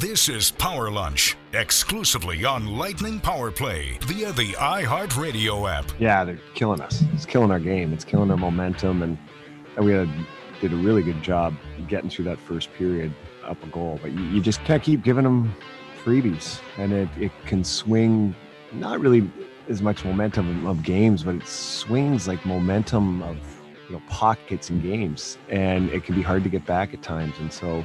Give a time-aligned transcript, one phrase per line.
[0.00, 5.92] This is Power Lunch, exclusively on Lightning Power Play via the iHeartRadio app.
[5.98, 7.04] Yeah, they're killing us.
[7.12, 7.92] It's killing our game.
[7.92, 9.18] It's killing our momentum, and,
[9.76, 10.08] and we had,
[10.62, 11.54] did a really good job
[11.86, 13.12] getting through that first period
[13.44, 13.98] up a goal.
[14.00, 15.54] But you, you just can't keep giving them
[16.02, 18.34] freebies, and it, it can swing
[18.72, 19.30] not really
[19.68, 23.36] as much momentum of games, but it swings like momentum of
[23.90, 27.34] you know pockets in games, and it can be hard to get back at times.
[27.38, 27.84] And so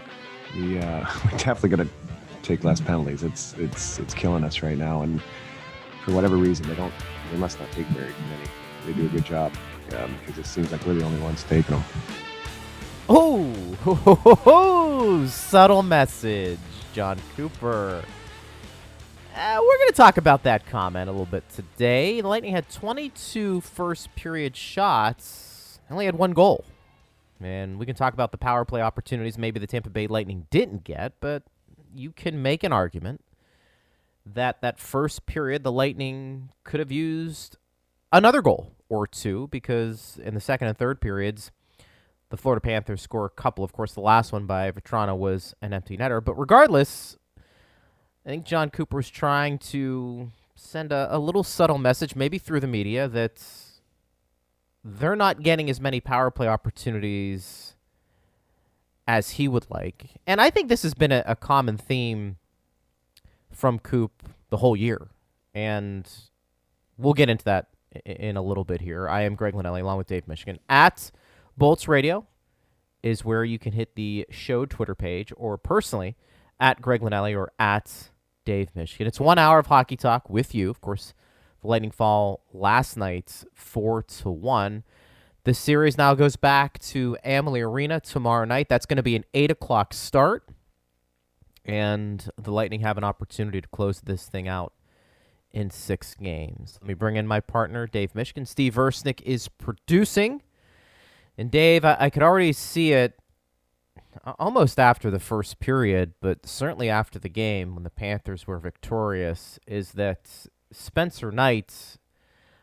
[0.55, 1.93] we uh, we definitely going to
[2.41, 3.23] take less penalties.
[3.23, 5.21] It's it's it's killing us right now, and
[6.03, 6.93] for whatever reason, they don't
[7.31, 8.49] they must not take very many.
[8.85, 9.51] They do a good job
[9.97, 11.83] um, because it seems like we're the only ones taking them.
[13.07, 13.53] Oh,
[13.83, 16.59] ho, ho, ho, ho, subtle message,
[16.93, 18.03] Jon Cooper.
[19.35, 22.21] Uh, we're going to talk about that comment a little bit today.
[22.21, 26.65] The Lightning had 22 first period shots, only had one goal.
[27.41, 30.83] And we can talk about the power play opportunities maybe the Tampa Bay Lightning didn't
[30.83, 31.43] get, but
[31.93, 33.21] you can make an argument
[34.25, 37.57] that that first period the Lightning could have used
[38.11, 41.51] another goal or two because in the second and third periods
[42.29, 43.63] the Florida Panthers score a couple.
[43.63, 47.17] Of course, the last one by Vatrano was an empty netter, but regardless,
[48.25, 52.61] I think Jon Cooper is trying to send a, a little subtle message, maybe through
[52.61, 53.43] the media, that
[54.87, 57.75] they're not getting as many power play opportunities
[59.07, 60.11] as he would like.
[60.27, 62.37] And I think this has been a, a common theme
[63.51, 64.11] from Coop
[64.49, 65.09] the whole year.
[65.55, 66.07] And
[66.97, 67.69] we'll get into that
[68.05, 69.09] in a little bit here.
[69.09, 71.11] I am Greg Linelli along with Dave Mishkin At
[71.57, 72.27] Bolts Radio
[73.01, 76.15] is where you can hit the show Twitter page or personally
[76.59, 78.09] at Greg Linelli or at
[78.45, 79.07] Dave Mishkin.
[79.07, 80.69] It's one hour of hockey talk with you.
[80.69, 81.13] Of course,
[81.65, 84.83] Lightning fall last night, four to one.
[85.43, 88.67] The series now goes back to Amalie Arena tomorrow night.
[88.69, 90.49] That's going to be an eight o'clock start,
[91.63, 94.73] and the Lightning have an opportunity to close this thing out
[95.51, 96.77] in six games.
[96.81, 98.47] Let me bring in my partner, Dave Mishkin.
[98.47, 100.41] Steve Versnick is producing,
[101.37, 103.19] and Dave, I, I could already see it
[104.39, 109.59] almost after the first period, but certainly after the game when the Panthers were victorious,
[109.67, 111.97] is that Spencer Knight,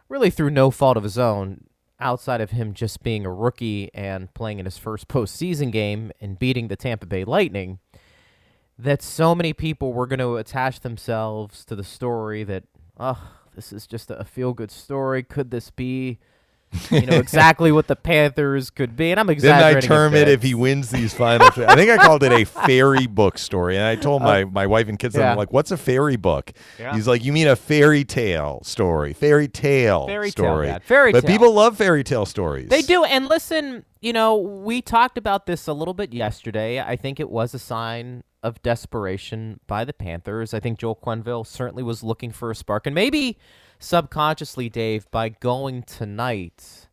[0.09, 1.65] really through no fault of his own,
[2.01, 6.39] outside of him just being a rookie and playing in his first postseason game and
[6.39, 7.79] beating the Tampa Bay Lightning,
[8.79, 12.65] that so many people were going to attach themselves to the story that,
[12.99, 15.23] oh, this is just a feel good story.
[15.23, 16.19] Could this be
[16.91, 19.81] you know exactly what the Panthers could be, and I'm exaggerating.
[19.81, 21.47] Didn't I term it if he wins these final?
[21.47, 24.67] I think I called it a fairy book story, and I told my, uh, my
[24.67, 25.31] wife and kids, yeah.
[25.33, 26.95] I'm like, "What's a fairy book?" Yeah.
[26.95, 29.13] He's like, "You mean a fairy tale story?
[29.13, 30.69] Fairy tale fairy story?
[30.69, 32.69] Tale, fairy but people love fairy tale stories.
[32.69, 36.81] They do, and listen, you know, we talked about this a little bit yesterday.
[36.81, 40.53] I think it was a sign of desperation by the Panthers.
[40.53, 43.39] I think Joel Quenneville certainly was looking for a spark, and maybe
[43.83, 46.89] subconsciously, Dave, by going tonight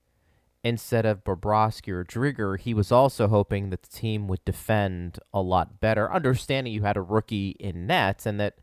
[0.64, 5.42] instead of Bobrovsky or Driedger, he was also hoping that the team would defend a
[5.42, 8.58] lot better, understanding you had a rookie in net and that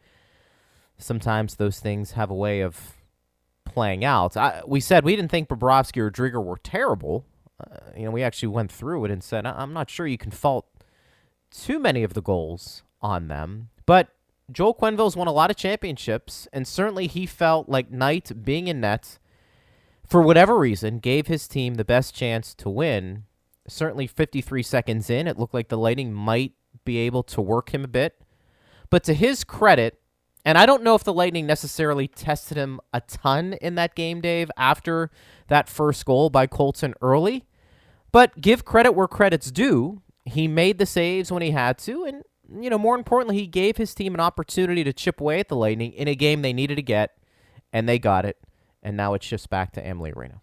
[0.98, 2.94] sometimes those things have a way of
[3.64, 4.36] playing out.
[4.36, 7.24] I, we said we didn't think Bobrovsky or Driedger were terrible.
[7.58, 10.30] Uh, you know, we actually went through it and said, I'm not sure you can
[10.30, 10.66] fault
[11.50, 13.70] too many of the goals on them.
[13.86, 14.08] But
[14.50, 18.80] Joel Quenneville's won a lot of championships, and certainly he felt like Knight being in
[18.80, 19.18] net,
[20.06, 23.24] for whatever reason, gave his team the best chance to win.
[23.66, 26.52] Certainly 53 seconds in, it looked like the Lightning might
[26.84, 28.20] be able to work him a bit.
[28.88, 29.98] But to his credit,
[30.44, 34.20] and I don't know if the Lightning necessarily tested him a ton in that game,
[34.20, 35.10] Dave, after
[35.48, 37.44] that first goal by Colton early.
[38.12, 40.02] But give credit where credit's due.
[40.24, 42.22] He made the saves when he had to, and
[42.60, 45.56] you know, more importantly, he gave his team an opportunity to chip away at the
[45.56, 47.16] Lightning in a game they needed to get,
[47.72, 48.38] and they got it.
[48.82, 50.40] And now it shifts back to Amalie Arena.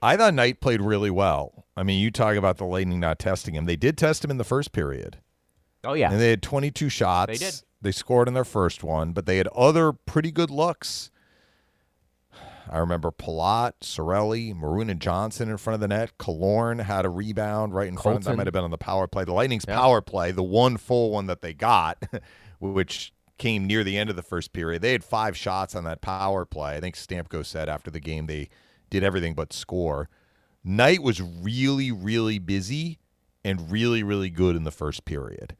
[0.00, 1.66] I thought Knight played really well.
[1.76, 3.64] I mean, you talk about the Lightning not testing him.
[3.64, 5.18] They did test him in the first period.
[5.82, 7.38] Oh yeah, and they had 22 shots.
[7.38, 7.62] They did.
[7.80, 11.10] They scored in their first one, but they had other pretty good looks.
[12.70, 16.16] I remember Palat, Cirelli, Maroon and Johnson in front of the net.
[16.18, 18.02] Killorn had a rebound right in Colton.
[18.02, 18.32] front of them.
[18.32, 19.24] That might have been on the power play.
[19.24, 19.76] The Lightning's yeah.
[19.76, 22.02] power play, the one full one that they got,
[22.60, 24.82] which came near the end of the first period.
[24.82, 26.76] They had five shots on that power play.
[26.76, 28.48] I think Stamkos said after the game they
[28.90, 30.08] did everything but score.
[30.62, 32.98] Knight was really, really busy
[33.44, 35.56] and really, really good in the first period.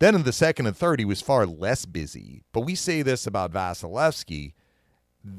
[0.00, 2.42] Then in the second and third, he was far less busy.
[2.52, 4.52] But we say this about Vasilevskiy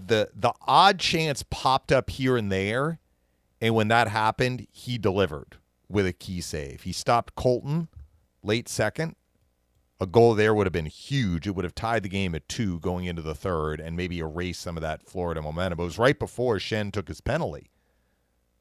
[0.08, 3.00] the the odd chance popped up here and there,
[3.62, 5.58] and when that happened, he delivered
[5.90, 6.84] with a key save.
[6.84, 7.90] He stopped Colton
[8.44, 9.16] late second
[10.00, 11.48] A goal there would have been huge.
[11.48, 14.62] It would have tied the game at two going into the third and maybe erased
[14.62, 15.80] some of that Florida momentum.
[15.80, 17.70] It was right before Shen took his penalty,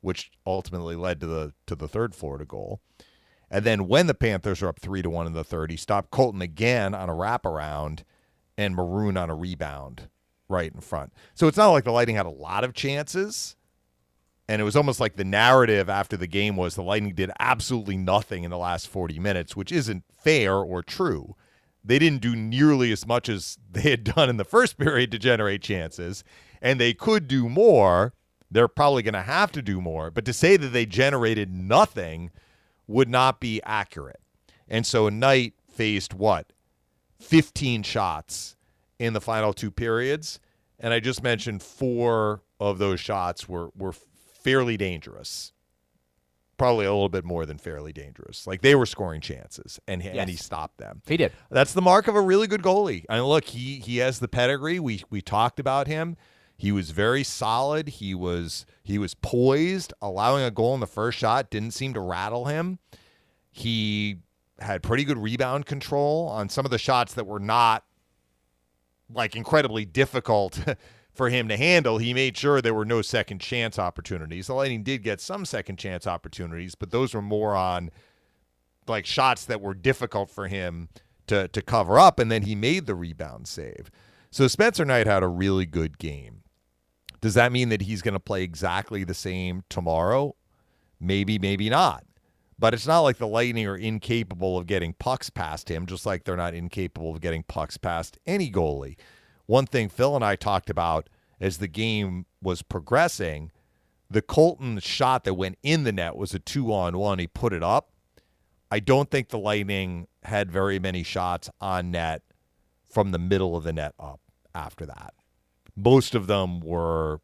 [0.00, 2.80] which ultimately led to the to the third Florida goal.
[3.50, 6.10] And then when the Panthers are up three to one in the third, he stopped
[6.10, 8.02] Colton again on a wraparound
[8.56, 10.08] and Maroon on a rebound
[10.48, 11.12] right in front.
[11.34, 13.56] So it's not like the Lightning had a lot of chances.
[14.48, 17.98] And it was almost like the narrative after the game was the Lightning did absolutely
[17.98, 21.36] nothing in the last 40 minutes, which isn't fair or true.
[21.84, 25.18] They didn't do nearly as much as they had done in the first period to
[25.18, 26.24] generate chances,
[26.62, 28.14] and they could do more.
[28.50, 30.10] They're probably going to have to do more.
[30.10, 32.30] But to say that they generated nothing
[32.86, 34.20] would not be accurate.
[34.66, 36.52] And so Knight faced what?
[37.20, 38.56] 15 shots
[38.98, 40.40] in the final two periods.
[40.78, 45.52] And I just mentioned four of those shots were, were fairly dangerous.
[46.56, 48.46] Probably a little bit more than fairly dangerous.
[48.46, 50.16] Like they were scoring chances, and yes.
[50.16, 51.02] and he stopped them.
[51.06, 51.30] He did.
[51.50, 53.08] That's the mark of a really good goalie.
[53.08, 54.80] Mean, look, he he has the pedigree.
[54.80, 56.16] We we talked about him.
[56.56, 57.88] He was very solid.
[57.88, 59.92] He was he was poised.
[60.02, 62.80] Allowing a goal in the first shot didn't seem to rattle him.
[63.52, 64.16] He
[64.58, 67.84] had pretty good rebound control on some of the shots that were not
[69.12, 70.60] like incredibly difficult
[71.12, 74.46] for him to handle, he made sure there were no second chance opportunities.
[74.46, 77.90] The Lightning did get some second chance opportunities, but those were more on
[78.86, 80.88] like shots that were difficult for him
[81.26, 83.90] to to cover up, and then he made the rebound save.
[84.30, 86.42] So Spencer Knight had a really good game.
[87.20, 90.36] Does that mean that he's going to play exactly the same tomorrow?
[91.00, 92.04] Maybe, maybe not.
[92.58, 96.24] But it's not like the Lightning are incapable of getting pucks past him, just like
[96.24, 98.96] they're not incapable of getting pucks past any goalie
[99.48, 101.08] one thing Phil and I talked about
[101.40, 103.50] as the game was progressing,
[104.10, 107.18] the Colton shot that went in the net was a two on one.
[107.18, 107.90] He put it up.
[108.70, 112.22] I don't think the Lightning had very many shots on net
[112.90, 114.20] from the middle of the net up
[114.54, 115.14] after that.
[115.74, 117.22] Most of them were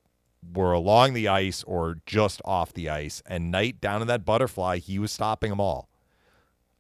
[0.53, 3.23] were along the ice or just off the ice.
[3.27, 5.89] And Knight down in that butterfly, he was stopping them all.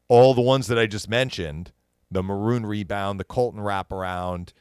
[0.08, 1.72] All the ones that I just mentioned,
[2.10, 4.52] the Maroon rebound, the Colton wraparound,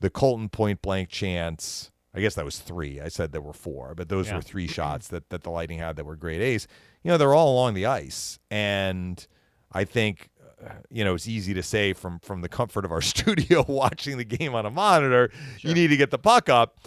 [0.00, 1.90] the Colton point blank chance.
[2.14, 3.00] I guess that was three.
[3.00, 4.36] I said there were four, but those yeah.
[4.36, 6.66] were three shots that, that the Lightning had that were great A's.
[7.02, 8.38] You know, they're all along the ice.
[8.50, 9.24] And
[9.72, 10.30] I think,
[10.64, 14.16] uh, you know, it's easy to say from, from the comfort of our studio watching
[14.16, 15.68] the game on a monitor, sure.
[15.68, 16.80] you need to get the puck up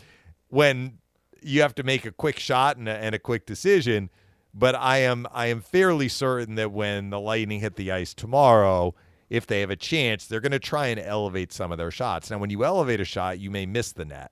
[0.50, 0.98] when
[1.42, 4.10] you have to make a quick shot and a, and a quick decision.
[4.54, 8.96] But I am I am fairly certain that when the Lightning hit the ice tomorrow–
[9.32, 12.30] if they have a chance, they're going to try and elevate some of their shots.
[12.30, 14.30] Now, when you elevate a shot, you may miss the net.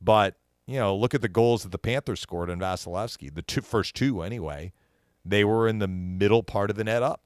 [0.00, 0.36] But,
[0.68, 3.34] you know, look at the goals that the Panthers scored in Vasilevskiy.
[3.34, 4.72] the two, first two anyway.
[5.24, 7.22] They were in the middle part of the net up.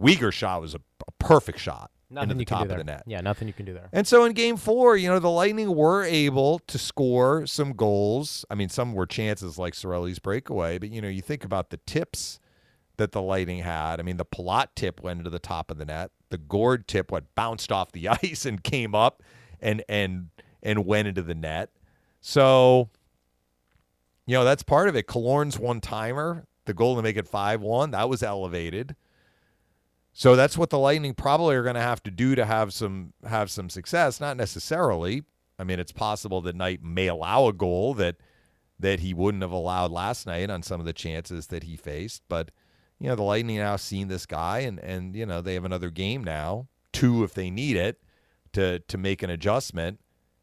[0.00, 1.90] Weegar's shot was a, a perfect shot.
[2.12, 3.04] Nothing into the top of the net.
[3.06, 3.88] Yeah, nothing you can do there.
[3.92, 8.44] And so in game four, you know, the Lightning were able to score some goals.
[8.50, 11.78] I mean, some were chances like Cirelli's breakaway, but, you know, you think about the
[11.78, 12.38] tips
[12.98, 13.98] that the Lightning had.
[13.98, 17.12] I mean, the Palat tip went into the top of the net the Gourde tip
[17.12, 19.22] what bounced off the ice and came up
[19.60, 20.30] and and
[20.64, 21.70] and went into the net.
[22.20, 22.90] So,
[24.26, 25.06] you know, that's part of it.
[25.06, 28.96] Killorn's one timer, the goal to make it 5 1, that was elevated.
[30.12, 33.14] So that's what the Lightning probably are going to have to do to have some
[33.26, 34.20] have some success.
[34.20, 35.22] Not necessarily.
[35.58, 38.16] I mean, it's possible that Knight may allow a goal that
[38.78, 42.22] that he wouldn't have allowed last night on some of the chances that he faced,
[42.28, 42.50] but
[42.98, 45.90] you know, the Lightning now seen this guy and and you know, they have another
[45.90, 48.00] game now, two if they need it
[48.52, 50.00] to to make an adjustment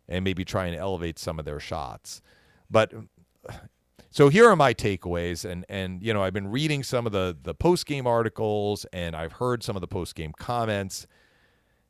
[0.07, 2.21] and maybe try and elevate some of their shots.
[2.71, 2.91] But
[4.11, 7.37] so here are my takeaways and and you know, I've been reading some of the
[7.41, 11.07] the post-game articles and I've heard some of the post-game comments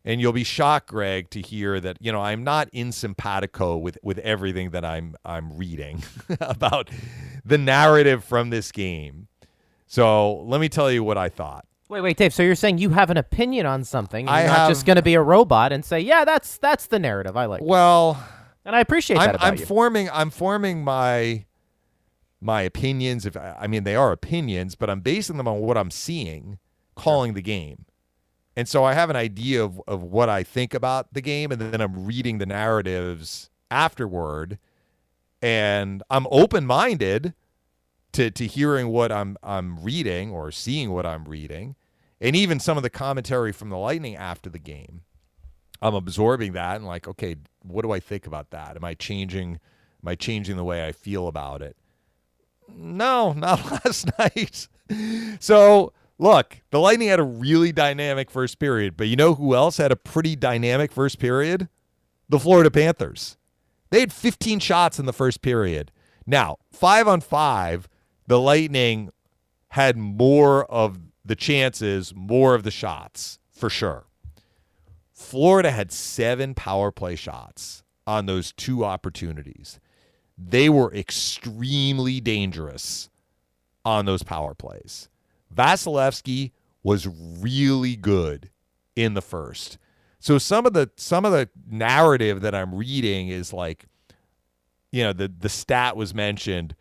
[0.06, 3.98] and you'll be shocked greg to hear that you know i'm not in simpatico with
[4.02, 6.02] with everything that i'm i'm reading
[6.40, 6.90] about
[7.44, 9.28] the narrative from this game
[9.90, 11.66] so let me tell you what I thought.
[11.90, 12.32] Wait, wait, Dave.
[12.32, 14.28] So you're saying you have an opinion on something?
[14.28, 16.86] You're I not have, just going to be a robot and say, "Yeah, that's that's
[16.86, 18.24] the narrative I like." Well,
[18.64, 19.66] and I appreciate I'm, that about I'm you.
[19.66, 20.08] forming.
[20.12, 21.46] I'm forming my
[22.42, 23.26] my opinions.
[23.26, 26.60] If I mean they are opinions, but I'm basing them on what I'm seeing,
[26.96, 27.86] calling the game,
[28.56, 31.62] and so I have an idea of of what I think about the game, and
[31.62, 34.60] then I'm reading the narratives afterward,
[35.42, 37.34] and I'm open minded
[38.14, 41.76] to to hearing what I'm I'm reading or seeing what I'm reading,
[42.20, 45.02] and even some of the commentary from the Lightning after the game.
[45.82, 48.76] I'm absorbing that and like, okay, what do I think about that?
[48.76, 49.60] Am I changing?
[50.04, 51.78] Am I changing the way I feel about it?
[52.76, 54.68] No, not last night.
[55.40, 59.78] so Look, the Lightning had a really dynamic first period, but you know who else
[59.78, 61.70] had a pretty dynamic first period?
[62.28, 63.38] The Florida Panthers.
[63.90, 65.92] They had 15 shots in the first period.
[66.28, 67.88] Now, five on five,
[68.28, 69.12] the Lightning
[69.70, 74.06] had more of the chances, more of the shots, for sure.
[75.14, 79.80] Florida had seven power play shots on those two opportunities.
[80.42, 83.10] They were extremely dangerous
[83.84, 85.10] on those power plays.
[85.54, 86.52] Vasilevskiy
[86.84, 88.50] was really good
[88.96, 89.78] in the first.
[90.20, 93.86] So some of the some of the narrative that I'm reading is like,
[94.92, 96.76] you know, the the stat was mentioned.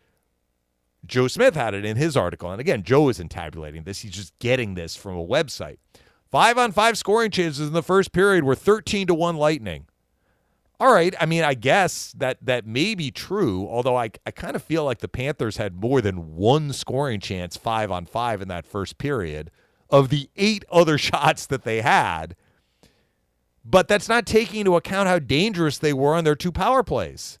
[1.05, 4.37] Joe Smith had it in his article, and again, Joe isn't tabulating this; he's just
[4.39, 5.77] getting this from a website.
[6.29, 9.87] Five on five scoring chances in the first period were 13 to 1 Lightning.
[10.79, 11.13] All right.
[11.19, 14.85] I mean, I guess that that may be true, although I, I kind of feel
[14.85, 18.97] like the Panthers had more than one scoring chance five on five in that first
[18.97, 19.51] period
[19.89, 22.35] of the eight other shots that they had.
[23.65, 27.39] But that's not taking into account how dangerous they were on their two power plays.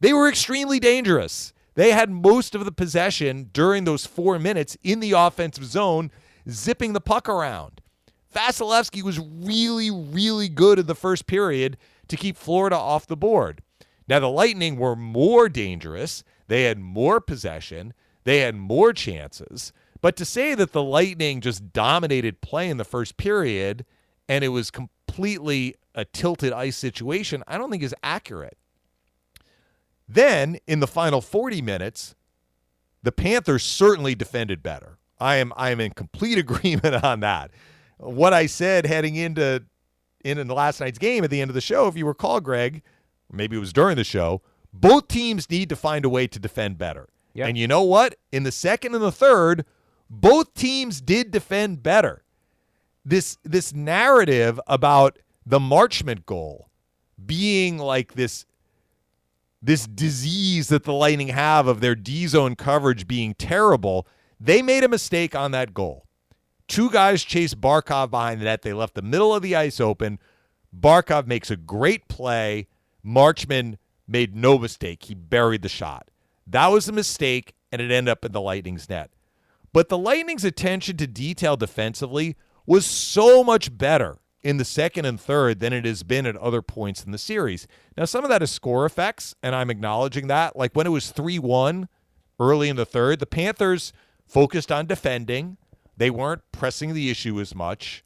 [0.00, 1.54] They were extremely dangerous.
[1.74, 6.10] They had most of the possession during those four minutes in the offensive zone,
[6.48, 7.80] zipping the puck around.
[8.32, 13.62] Vasilevskiy was really, really good in the first period to keep Florida off the board.
[14.08, 16.24] Now, the Lightning were more dangerous.
[16.48, 17.94] They had more possession.
[18.24, 19.72] They had more chances.
[20.00, 23.86] But to say that the Lightning just dominated play in the first period
[24.28, 28.58] and it was completely a tilted ice situation, I don't think is accurate.
[30.08, 32.14] Then, in the final 40 minutes,
[33.02, 34.98] the Panthers certainly defended better.
[35.18, 37.50] I am I am in complete agreement on that.
[37.98, 39.64] What I said heading into
[40.24, 42.40] in, in the last night's game at the end of the show, if you recall,
[42.40, 42.82] Greg,
[43.30, 46.78] maybe it was during the show, both teams need to find a way to defend
[46.78, 47.08] better.
[47.34, 47.48] Yep.
[47.48, 48.16] And you know what?
[48.32, 49.64] In the second and the third,
[50.08, 52.22] both teams did defend better.
[53.04, 56.70] This this narrative about the Marchment goal
[57.24, 58.46] being like this
[59.60, 64.06] this disease that the Lightning have of their D zone coverage being terrible,
[64.40, 66.03] they made a mistake on that goal.
[66.68, 68.62] Two guys chase Barkov behind the net.
[68.62, 70.18] They left the middle of the ice open.
[70.78, 72.68] Barkov makes a great play.
[73.04, 73.76] Marchment
[74.08, 75.04] made no mistake.
[75.04, 76.08] He buried the shot.
[76.46, 79.10] That was a mistake, and it ended up in the Lightning's net.
[79.72, 85.20] But the Lightning's attention to detail defensively was so much better in the second and
[85.20, 87.66] third than it has been at other points in the series.
[87.96, 90.54] Now, some of that is score effects, and I'm acknowledging that.
[90.54, 91.88] Like when it was 3 1
[92.38, 93.92] early in the third, the Panthers
[94.26, 95.56] focused on defending.
[95.96, 98.04] They weren't pressing the issue as much,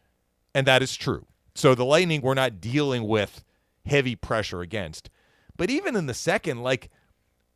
[0.54, 1.26] and that is true.
[1.54, 3.44] So the Lightning were not dealing with
[3.86, 5.10] heavy pressure against.
[5.56, 6.90] But even in the second, like,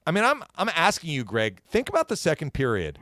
[0.07, 1.61] I mean, I'm I'm asking you, Greg.
[1.69, 2.99] Think about the second period.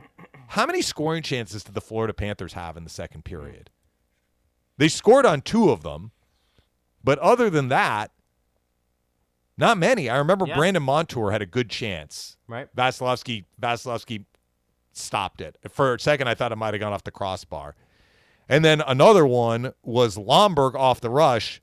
[0.49, 3.69] How many scoring chances did the Florida Panthers have in the second period?
[4.77, 6.11] They scored on two of them,
[7.03, 8.11] but other than that,
[9.57, 10.09] not many.
[10.09, 10.55] I remember yeah.
[10.55, 12.37] Brandon Montour had a good chance.
[12.47, 12.67] Right.
[12.75, 14.25] Vasilevskiy Vasilevskiy
[14.93, 15.57] stopped it.
[15.69, 17.75] For a second, I thought it might have gone off the crossbar.
[18.49, 21.61] And then another one was Lomberg off the rush,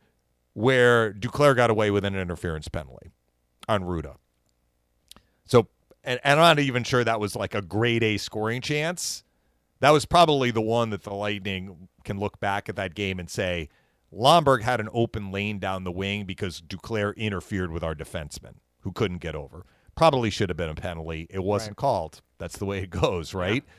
[0.55, 3.11] where Duclair got away with an interference penalty
[3.69, 4.17] on Rutta.
[5.45, 5.69] So,
[6.03, 9.23] and, and I'm not even sure that was like a grade A scoring chance.
[9.81, 13.29] That was probably the one that the Lightning can look back at that game and
[13.31, 13.69] say,
[14.13, 18.93] Lomberg had an open lane down the wing because Duclair interfered with our defenseman who
[18.93, 19.67] couldn't get over.
[19.95, 21.27] Probably should have been a penalty.
[21.29, 21.77] It wasn't right.
[21.77, 22.23] called.
[22.39, 23.65] That's the way it goes, right?
[23.67, 23.73] Yeah.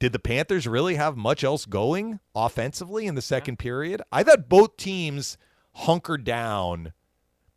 [0.00, 3.62] Did the Panthers really have much else going offensively in the second yeah.
[3.62, 4.02] period?
[4.12, 5.38] I thought both teams
[5.72, 6.92] hunkered down,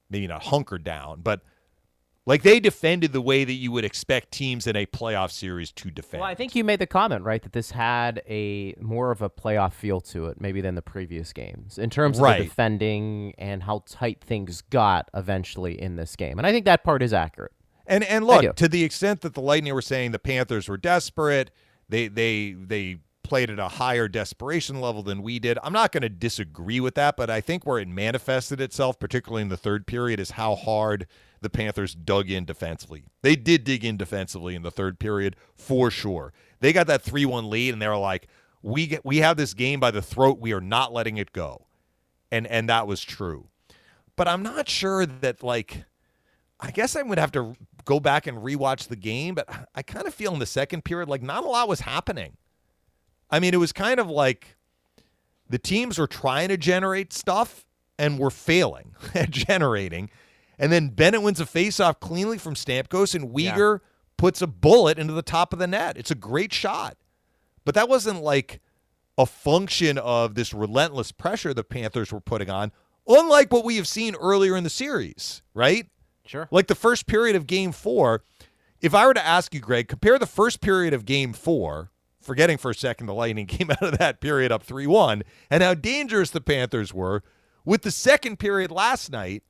[0.09, 1.41] maybe not hunkered down, but
[2.27, 5.89] like they defended the way that you would expect teams in a playoff series to
[5.89, 6.21] defend.
[6.21, 9.29] Well, I think you made the comment, right, that this had a more of a
[9.29, 12.39] playoff feel to it maybe than the previous games in terms of right.
[12.39, 16.37] the defending and how tight things got eventually in this game.
[16.37, 17.53] And I think that part is accurate.
[17.87, 21.51] And and look, to the extent that the Lightning were saying the Panthers were desperate,
[21.89, 25.57] they they they played at a higher desperation level than we did.
[25.61, 29.41] I'm not going to disagree with that, but I think where it manifested itself, particularly
[29.41, 31.07] in the third period, is how hard
[31.41, 33.03] the Panthers dug in defensively.
[33.21, 36.33] They did dig in defensively in the third period for sure.
[36.61, 38.27] They got that 3-1 lead and they were like,
[38.61, 40.39] "We get we have this game by the throat.
[40.39, 41.67] We are not letting it go."
[42.31, 43.49] And and that was true.
[44.15, 45.85] But I'm not sure that like
[46.59, 47.55] I guess I would have to
[47.87, 51.09] go back and rewatch the game, but I kind of feel in the second period
[51.09, 52.37] like not a lot was happening.
[53.31, 54.57] I mean, it was kind of like
[55.49, 57.65] the teams were trying to generate stuff
[57.97, 60.09] and were failing at generating.
[60.59, 63.87] And then Bennett wins a faceoff cleanly from Stamkos, and Weegar yeah.
[64.17, 65.97] puts a bullet into the top of the net.
[65.97, 66.97] It's a great shot.
[67.63, 68.59] But that wasn't like
[69.17, 72.71] a function of this relentless pressure the Panthers were putting on,
[73.07, 75.87] unlike what we have seen earlier in the series, right?
[76.27, 76.47] Sure.
[76.51, 78.23] Like the first period of game four.
[78.79, 81.89] If I were to ask you, Greg, compare the first period of game four,
[82.21, 85.63] forgetting for a second the Lightning came out of that period up 3 1, and
[85.63, 87.23] how dangerous the Panthers were,
[87.65, 89.43] with the second period last night.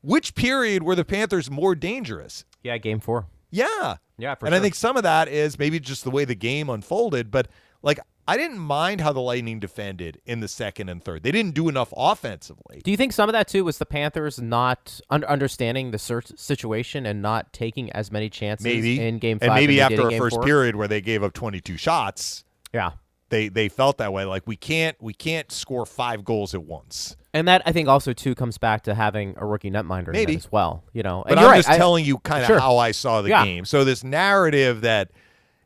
[0.00, 2.44] Which period were the Panthers more dangerous?
[2.62, 3.26] Yeah, game four.
[3.50, 3.96] Yeah.
[4.16, 4.58] Yeah, for and sure.
[4.58, 7.48] I think some of that is maybe just the way the game unfolded, but
[7.82, 11.22] like I didn't mind how the Lightning defended in the second and third.
[11.22, 12.80] They didn't do enough offensively.
[12.84, 16.26] Do you think some of that too was the Panthers not un- understanding the search
[16.36, 19.48] situation and not taking as many chances Maybe in game five?
[19.48, 20.44] and maybe than they did after a first four?
[20.44, 22.44] period where they gave up 22 shots,
[22.74, 22.90] Yeah.
[23.30, 24.24] they they felt that way.
[24.26, 27.16] Like we can't we can't score five goals at once.
[27.32, 30.36] And that I think also too comes back to having a rookie netminder Maybe.
[30.36, 30.84] as well.
[30.92, 32.60] You know, But and I'm right, just I- telling you kind of Sure.
[32.60, 33.44] how I saw the Yeah.
[33.44, 33.64] game.
[33.64, 35.10] So this narrative that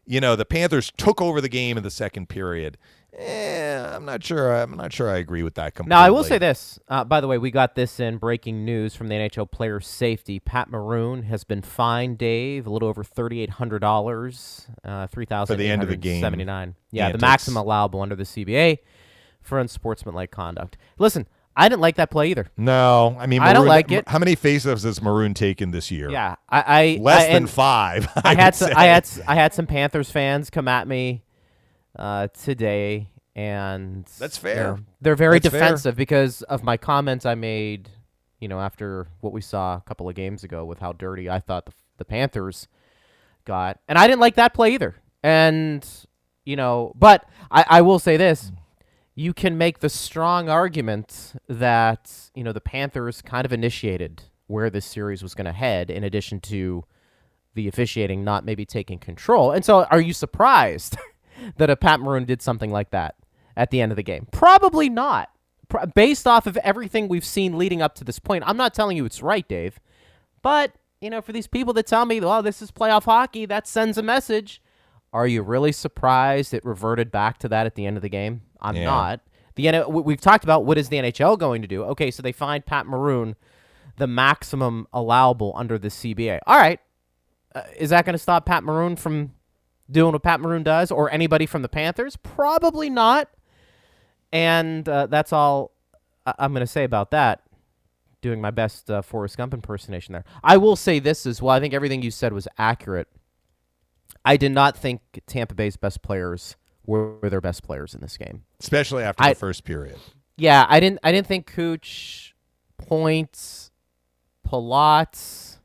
[0.07, 2.79] you know the Panthers took over the game in the second period.
[3.15, 4.55] Eh, I'm not sure.
[4.55, 5.11] I'm not sure.
[5.11, 5.91] I agree with that completely.
[5.91, 6.79] Now I will say this.
[6.89, 10.41] Uh, by the way, we got this in breaking news from the NHL player safety.
[10.41, 15.27] Pat Maroon has been fined, Dave, a little over thirty eight hundred dollars, uh, three
[15.27, 16.75] thousand For the end of the game seventy nine.
[16.91, 17.21] Yeah, antics.
[17.21, 18.79] the maximum allowable under the CBA
[19.43, 20.79] for unsportsmanlike conduct.
[20.99, 22.51] Listen, I didn't like that play either.
[22.57, 24.09] No, I mean I don't like it.
[24.09, 26.11] How many faceoffs has Maroon taken this year?
[26.11, 28.09] Yeah, I, I less I, than five.
[28.17, 28.75] I, I, had some, say.
[28.75, 31.25] I had I had some Panthers fans come at me
[31.99, 34.79] uh, today, and That's fair.
[35.01, 35.61] they're very That's fair.
[35.61, 37.91] defensive because of my comments I made.
[38.41, 41.39] You know, after what we saw a couple of games ago with how dirty I
[41.39, 42.67] thought the, the Panthers
[43.45, 44.97] got, and I didn't like that play either.
[45.23, 45.87] And
[46.45, 48.51] you know, but I, I will say this.
[49.15, 54.71] You can make the strong argument that, you know, the Panthers kind of initiated where
[54.71, 56.85] this series was going to head in addition to
[57.55, 59.51] the officiating not maybe taking control.
[59.51, 60.97] And so are you surprised
[61.59, 63.17] that a Pat Maroon did something like that
[63.57, 64.29] at the end of the game?
[64.31, 65.29] Probably not.
[65.95, 69.05] Based off of everything we've seen leading up to this point, I'm not telling you
[69.05, 69.81] it's right, Dave.
[70.43, 73.67] But, you know, for these people that tell me, well, this is playoff hockey, that
[73.67, 74.61] sends a message.
[75.13, 78.43] Are you really surprised it reverted back to that at the end of the game?
[78.63, 78.85] I'm Yeah.
[78.87, 79.21] not.
[79.57, 81.85] The N- we- we've talked about what is the NHL going to do.
[81.85, 83.37] Okay, so they fined Pat Maroon
[83.99, 86.39] the maximum allowable under the CBA.
[86.47, 86.81] All right,
[87.55, 89.33] uh, is that going to stop Pat Maroon from
[89.91, 92.17] doing what Pat Maroon does, or anybody from the Panthers?
[92.17, 93.29] Probably not.
[94.33, 95.73] And uh, that's all
[96.25, 97.43] I- I'm going to say about that.
[98.23, 100.25] Doing my best uh, Forrest Gump impersonation there.
[100.45, 101.55] I will say this as well.
[101.55, 103.09] I think everything you said was accurate.
[104.25, 106.55] I did not think Tampa Bay's best players
[106.87, 108.45] were their best players in this game.
[108.61, 109.97] especially after I- the first period.
[110.37, 110.99] Yeah, I didn't.
[111.03, 112.35] I didn't think Cooch,
[112.79, 113.71] Points,
[114.49, 115.59] Palat,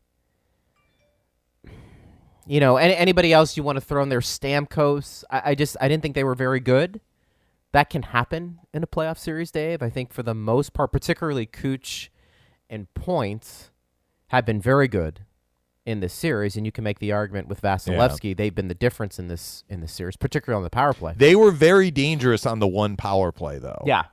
[2.45, 5.23] you know, any, anybody else you want to throw in there, Stamkos.
[5.29, 7.01] I, I just I didn't think they were very good.
[7.71, 9.81] That can happen in a playoff series, Dave.
[9.81, 12.11] I think for the most part, particularly Cooch
[12.69, 13.71] and Points,
[14.27, 15.21] have been very good
[15.87, 18.35] in this series, and you can make the argument with Vasilevskiy.
[18.35, 21.13] They've been the difference in this in this series, particularly on the power play.
[21.17, 23.81] They were very dangerous on the one power play, though.
[23.85, 24.03] yeah,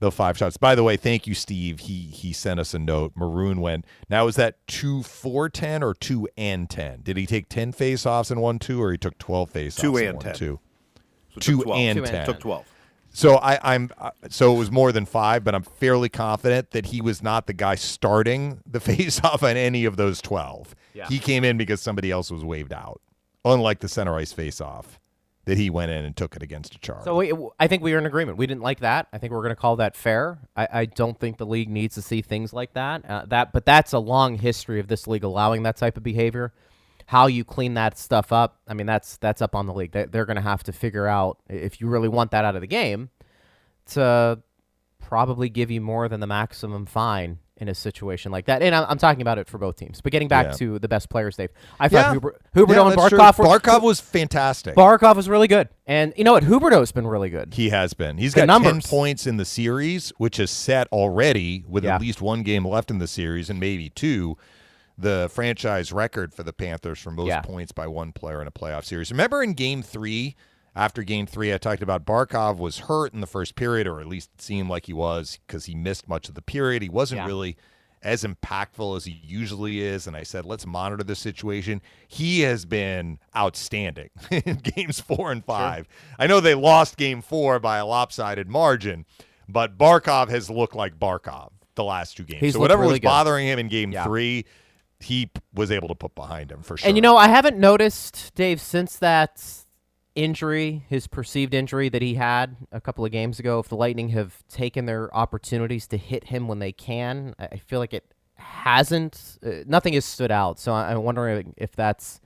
[0.00, 0.56] the five shots.
[0.56, 1.78] By the way, thank you, Steve.
[1.80, 3.12] He he sent us a note.
[3.14, 3.84] Maroon went.
[4.10, 7.00] Now is that two four ten or two and ten?
[7.02, 9.80] Did he take ten face offs in one two, or he took twelve face offs
[9.82, 10.34] Two in and one 10.
[10.34, 10.60] two?
[10.96, 11.80] So it Two took 12.
[11.80, 12.26] and Two and 10.
[12.26, 12.66] Took 12.
[13.12, 16.86] So I, I'm uh, so it was more than five, but I'm fairly confident that
[16.86, 20.74] he was not the guy starting the face off on any of those twelve.
[20.94, 21.08] Yeah.
[21.08, 23.00] He came in because somebody else was waved out.
[23.44, 25.00] Unlike the center ice face off
[25.44, 27.04] that he went in and took it against a charge.
[27.04, 28.38] So we, I think we are in agreement.
[28.38, 29.08] We didn't like that.
[29.12, 30.38] I think we're going to call that fair.
[30.56, 33.04] I, I don't think the league needs to see things like that.
[33.04, 36.52] Uh, that, but that's a long history of this league allowing that type of behavior.
[37.06, 39.92] How you clean that stuff up, I mean, that's that's up on the league.
[39.92, 42.60] They, they're going to have to figure out if you really want that out of
[42.60, 43.10] the game
[43.90, 44.38] to
[45.00, 48.62] probably give you more than the maximum fine in a situation like that.
[48.62, 50.00] And I'm, I'm talking about it for both teams.
[50.00, 50.52] But getting back Yeah.
[50.52, 51.88] to the best players, Dave, I Yeah.
[51.88, 52.96] thought Huber, Huberdeau Yeah, and.
[52.96, 54.74] Barkov were Barkov was fantastic.
[54.74, 56.44] Barkov was really good, and you know what?
[56.44, 57.54] Huberdeau's been really good.
[57.54, 58.16] He has been.
[58.18, 61.96] He's The got 10 points in the series, which is set already with Yeah.
[61.96, 64.36] at least one game left in the series and maybe two.
[64.98, 67.40] The franchise record for the Panthers for most Yeah.
[67.40, 69.10] points by one player in a playoff series.
[69.10, 70.36] Remember in game three,
[70.76, 74.06] after game three, I talked about Barkov was hurt in the first period, or at
[74.06, 76.82] least it seemed like he was because he missed much of the period.
[76.82, 77.26] He wasn't Yeah.
[77.26, 77.56] really
[78.02, 80.06] as impactful as he usually is.
[80.08, 81.80] And I said, let's monitor the situation.
[82.08, 85.86] He has been outstanding in games four and five.
[86.18, 89.06] I know they lost game four by a lopsided margin,
[89.48, 92.40] but Barkov has looked like Barkov the last two games.
[92.40, 93.06] He's so whatever really was good.
[93.08, 94.04] bothering him in game Yeah.
[94.04, 94.46] three,
[95.02, 96.88] he was able to put behind him for sure.
[96.88, 99.42] And you know, I haven't noticed Dave since that
[100.14, 104.10] injury, his perceived injury that he had a couple of games ago, if the Lightning
[104.10, 109.38] have taken their opportunities to hit him when they can, I feel like it hasn't.
[109.44, 110.58] Uh, nothing has stood out.
[110.58, 112.20] So I'm wondering if that's,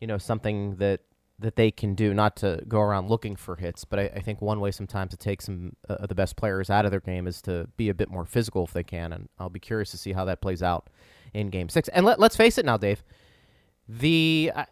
[0.00, 1.00] you know, something that
[1.38, 4.40] that they can do, not to go around looking for hits, but I, I think
[4.40, 7.26] one way sometimes to take some uh, of the best players out of their game
[7.26, 9.96] is to be a bit more physical if they can, and I'll be curious to
[9.96, 10.88] see how that plays out
[11.34, 11.88] in Game Six.
[11.88, 13.02] And let, let's face it now, Dave,
[13.88, 14.64] the uh,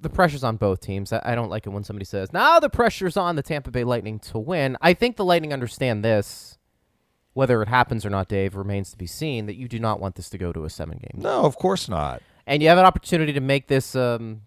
[0.00, 1.12] the pressure's on both teams.
[1.12, 3.84] I, I don't like it when somebody says, "Now the pressure's on the Tampa Bay
[3.84, 6.58] Lightning to win." I think the Lightning understand this.
[7.32, 9.46] Whether it happens or not, Dave, remains to be seen.
[9.46, 11.20] That you do not want this to go to a seven game.
[11.20, 12.22] No, of course not.
[12.46, 14.42] And you have an opportunity to make this um,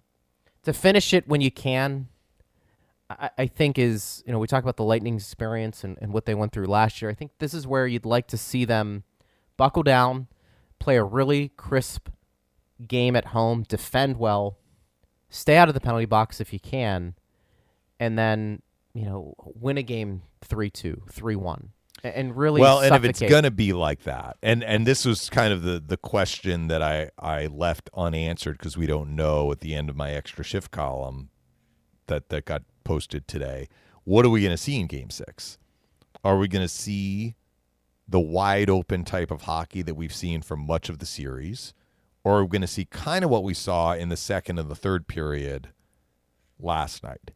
[0.63, 2.07] to finish it when you can.
[3.09, 6.25] I, I think is you know we talk about the Lightning's experience and, and what
[6.25, 7.11] they went through last year.
[7.11, 9.03] I think this is where you'd like to see them
[9.57, 10.27] buckle down,
[10.79, 12.09] play a really crisp
[12.87, 14.57] game at home, defend well,
[15.29, 17.15] stay out of the penalty box if you can,
[17.99, 18.61] and then
[18.93, 21.69] you know win a game 3-2, 3-1
[22.03, 25.51] and really well and if it's gonna be like that and and this was kind
[25.51, 29.73] of the the question that i i left unanswered because we don't know at the
[29.73, 31.29] end of my extra shift column
[32.07, 33.67] that that got posted today.
[34.03, 35.57] What are we gonna see in game six?
[36.23, 37.35] Are we gonna see
[38.07, 41.73] the wide open type of hockey that we've seen for much of the series
[42.23, 44.69] or we're we going to see kind of what we saw in the second and
[44.69, 45.69] the third period
[46.59, 47.31] last night?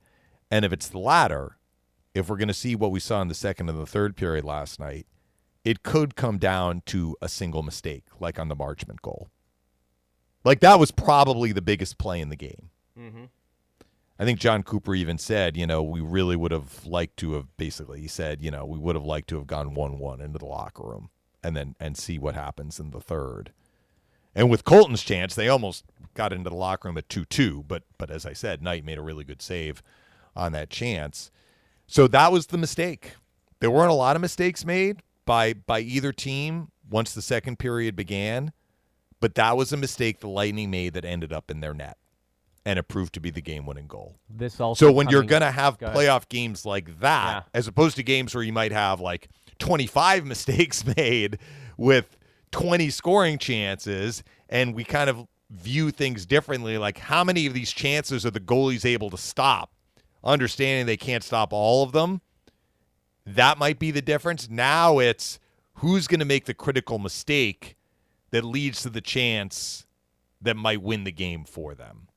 [0.49, 1.57] And if it's the latter,
[2.13, 4.43] if we're going to see what we saw in the second and the third period
[4.43, 5.07] last night,
[5.63, 9.29] it could come down to a single mistake, like on the Marchment goal.
[10.43, 12.69] Like that was probably the biggest play in the game.
[12.99, 13.25] Mm-hmm.
[14.21, 17.57] I think Jon Cooper even said, you know, we really would have liked to have
[17.57, 20.37] basically he said, you know, we would have liked to have gone one one into
[20.37, 21.09] the locker room
[21.43, 23.51] and then and see what happens in the third.
[24.35, 27.65] And with Colton's chance, they almost got into the locker room at 2 2.
[27.67, 29.81] But, but as I said, Knight made a really good save
[30.35, 31.31] on that chance.
[31.87, 33.13] So that was the mistake.
[33.59, 37.95] There weren't a lot of mistakes made by, by either team once the second period
[37.95, 38.53] began.
[39.19, 41.97] But that was a mistake the Lightning made that ended up in their net.
[42.63, 44.17] And it proved to be the game winning goal.
[44.29, 47.41] This also so when you're going to have playoff games like that, yeah.
[47.55, 51.39] as opposed to games where you might have like 25 mistakes made
[51.77, 52.17] with
[52.51, 57.71] 20 scoring chances and we kind of view things differently like how many of these
[57.71, 59.73] chances are the goalies able to stop
[60.23, 62.21] understanding they can't stop all of them
[63.25, 65.39] that might be the difference now it's
[65.75, 67.75] who's going to make the critical mistake
[68.31, 69.85] that leads to the chance
[70.41, 72.07] that might win the game for them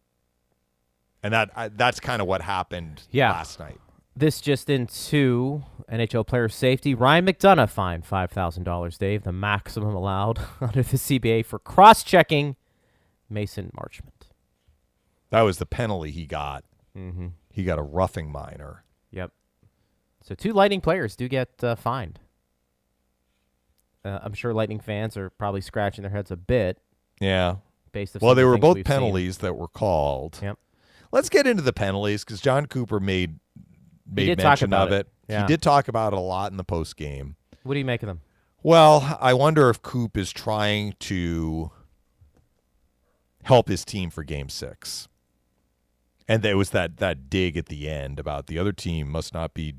[1.24, 3.32] and that that's kind of what happened yeah.
[3.32, 3.80] last night
[4.16, 6.94] this just into NHL player safety.
[6.94, 12.56] Ryan McDonagh fined $5,000, Dave, the maximum allowed under the CBA for cross checking
[13.28, 14.30] Mason Marchment.
[15.30, 16.64] That was the penalty he got.
[16.96, 17.28] Mm-hmm.
[17.50, 18.84] He got a roughing minor.
[19.10, 19.32] Yep.
[20.22, 22.20] So two Lightning players do get uh, fined.
[24.04, 26.78] Uh, I'm sure Lightning fans are probably scratching their heads a bit.
[27.20, 27.56] Yeah.
[27.90, 29.46] Based well, they were both penalties seen.
[29.46, 30.38] that were called.
[30.42, 30.58] Yep.
[31.14, 33.38] Let's get into the penalties because Jon Cooper made
[34.04, 35.06] made mention of it.
[35.06, 35.08] it.
[35.28, 35.42] Yeah.
[35.42, 37.36] He did talk about it a lot in the post game.
[37.62, 38.20] What do you make of them?
[38.64, 41.70] Well, I wonder if Coop is trying to
[43.44, 45.06] help his team for game six.
[46.26, 49.54] And there was that that dig at the end about the other team must not
[49.54, 49.74] be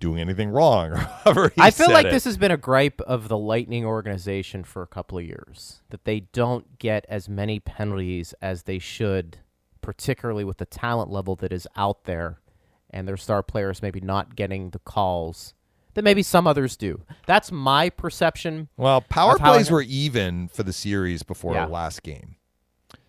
[0.00, 0.94] doing anything wrong
[1.26, 2.10] or I feel like it.
[2.10, 6.04] this has been a gripe of the Lightning organization for a couple of years that
[6.04, 9.38] they don't get as many penalties as they should,
[9.84, 12.40] particularly with the talent level that is out there
[12.88, 15.52] and their star players maybe not getting the calls
[15.92, 17.02] that maybe some others do.
[17.26, 18.68] That's my perception.
[18.76, 21.66] Well, power plays were even for the series before yeah.
[21.66, 22.36] last game.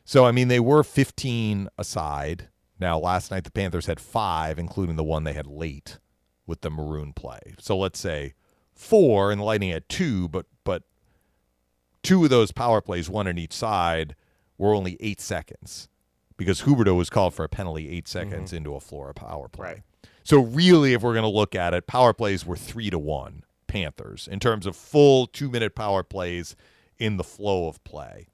[0.04, 2.50] So, I mean, they were 15 aside.
[2.80, 5.98] Now, last night the Panthers had five, including the one they had late
[6.46, 7.56] with the Maroon play.
[7.58, 8.34] So let's say
[8.76, 10.84] four, and the Lightning had two, but but
[12.04, 14.16] two of those power plays, one on each side,
[14.58, 15.88] were only eight seconds
[16.38, 18.58] because Huberdeau was called for a penalty eight seconds mm-hmm.
[18.58, 19.66] into a Flora power play.
[19.66, 19.82] Right.
[20.24, 23.44] So really, if we're going to look at it, power plays were three to one
[23.68, 26.56] Panthers in terms of full two minute power plays
[26.98, 28.28] in the flow of play.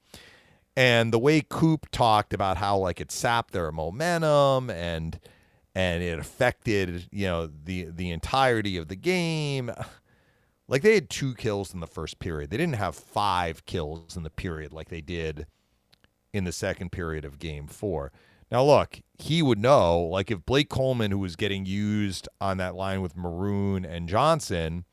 [0.76, 5.18] And the way Coop talked about how like it sapped their momentum and
[5.74, 9.70] and it affected you know the the entirety of the game.
[10.68, 12.50] Like they had two kills in the first period.
[12.50, 15.46] They didn't have five kills in the period like they did
[16.32, 18.12] in the second period of game four.
[18.50, 22.74] Now, look, he would know, like if Blake Coleman, who was getting used on that
[22.74, 24.84] line with Maroon and Johnson,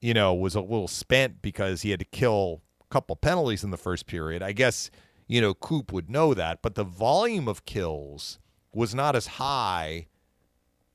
[0.00, 3.70] you know, was a little spent because he had to kill a couple penalties in
[3.70, 4.90] the first period, I guess,
[5.28, 6.60] you know, Coop would know that.
[6.62, 8.38] But the volume of kills
[8.74, 10.06] was not as high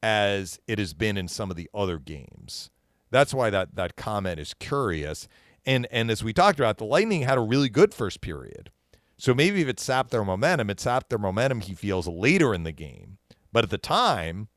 [0.03, 2.69] as it has been in some of the other games.
[3.09, 5.27] That's why that that comment is curious.
[5.65, 8.71] And and as we talked about, the Lightning had a really good first period.
[9.17, 12.63] So maybe if it sapped their momentum, it sapped their momentum he feels later in
[12.63, 13.17] the game.
[13.51, 14.47] But at the time,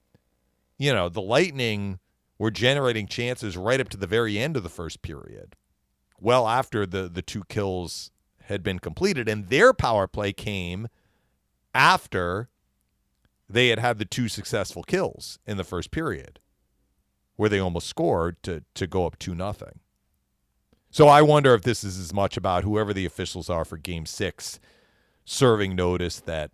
[0.79, 1.99] you know, the Lightning
[2.39, 5.57] were generating chances right up to the very end of the first period.
[6.19, 8.11] Well after the the two kills
[8.43, 10.89] had been completed and their power play came
[11.75, 12.49] after
[13.49, 16.41] they had had the two successful kills in the first period
[17.37, 19.81] where they almost scored to to go up 2 nothing.
[20.91, 24.07] So I wonder if this is as much about whoever the officials are for game
[24.07, 24.61] 6
[25.25, 26.51] serving notice that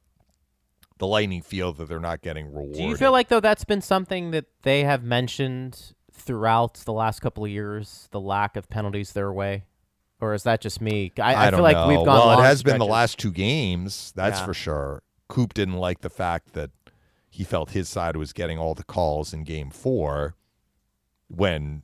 [0.99, 2.77] the Lightning feel that they're not getting rewarded.
[2.77, 7.21] Do you feel like though that's been something that they have mentioned throughout the last
[7.21, 9.65] couple of years, the lack of penalties their way?
[10.21, 11.13] Or is that just me?
[11.19, 11.89] I, I, I feel like know.
[11.89, 12.07] we've gone.
[12.07, 14.47] Well, it has been the last two games, that's Yeah.
[14.47, 15.03] for sure.
[15.29, 16.71] Coop didn't like the fact that
[17.29, 20.35] he felt his side was getting all the calls in game four
[21.29, 21.83] when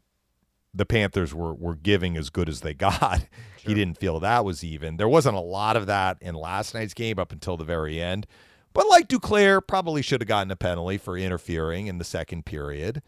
[0.75, 3.27] the Panthers were, were giving as good as they got.
[3.65, 4.97] He didn't feel that was even.
[4.97, 8.27] There wasn't a lot of that in last night's game up until the very end.
[8.73, 13.03] But like Duclair probably should have gotten a penalty for interfering in the second period.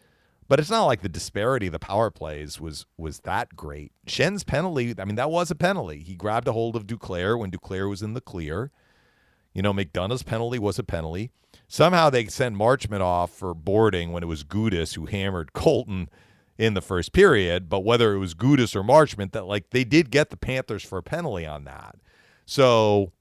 [0.47, 3.91] But it's not like the disparity of the power plays was was that great.
[4.07, 5.99] Shen's penalty, I mean, that was a penalty.
[5.99, 8.71] He grabbed a hold of Duclair when Duclair was in the clear.
[9.53, 11.31] You know, McDonagh's penalty was a penalty.
[11.67, 16.09] Somehow they sent Marchment off for boarding when it was Gudas who hammered Colton
[16.57, 17.69] in the first period.
[17.69, 20.97] But whether it was Gudas or Marchment, that like they did get the Panthers for
[20.97, 21.95] a penalty on that.
[22.45, 23.11] So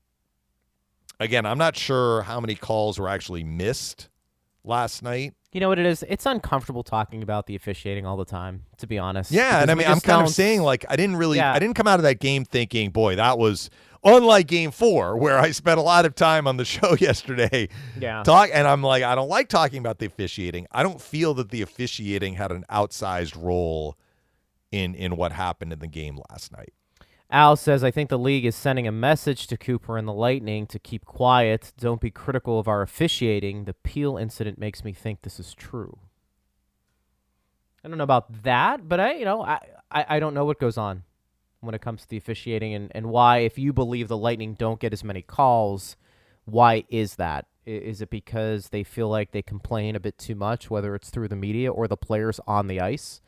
[1.20, 4.08] again, I'm not sure how many calls were actually missed
[4.64, 5.34] last night.
[5.52, 6.04] You know what it is?
[6.08, 8.64] It's uncomfortable talking about the officiating all the time.
[8.78, 9.30] To be honest.
[9.30, 11.52] Yeah, and I mean, I'm kind of saying like I didn't really, Yeah.
[11.52, 13.70] I didn't come out of that game thinking, boy, that was
[14.04, 17.68] unlike Game Four, where I spent a lot of time on the show yesterday.
[17.98, 18.22] Yeah.
[18.22, 20.66] talk, and I'm like, I don't like talking about the officiating.
[20.70, 23.96] I don't feel that the officiating had an outsized role
[24.70, 26.72] in in what happened in the game last night.
[27.30, 30.66] Al says, I think the league is sending a message to Cooper and the Lightning
[30.68, 31.72] to keep quiet.
[31.78, 33.64] Don't be critical of our officiating.
[33.64, 35.98] The Peel incident makes me think this is true.
[37.82, 39.58] I don't know about that, but I, you know, I,
[39.90, 41.02] I, I don't know what goes on
[41.64, 44.80] when it comes to the officiating and, and why, if you believe the Lightning don't
[44.80, 45.96] get as many calls,
[46.44, 47.46] why is that?
[47.66, 51.28] Is it because they feel like they complain a bit too much, whether it's through
[51.28, 53.22] the media or the players on the ice?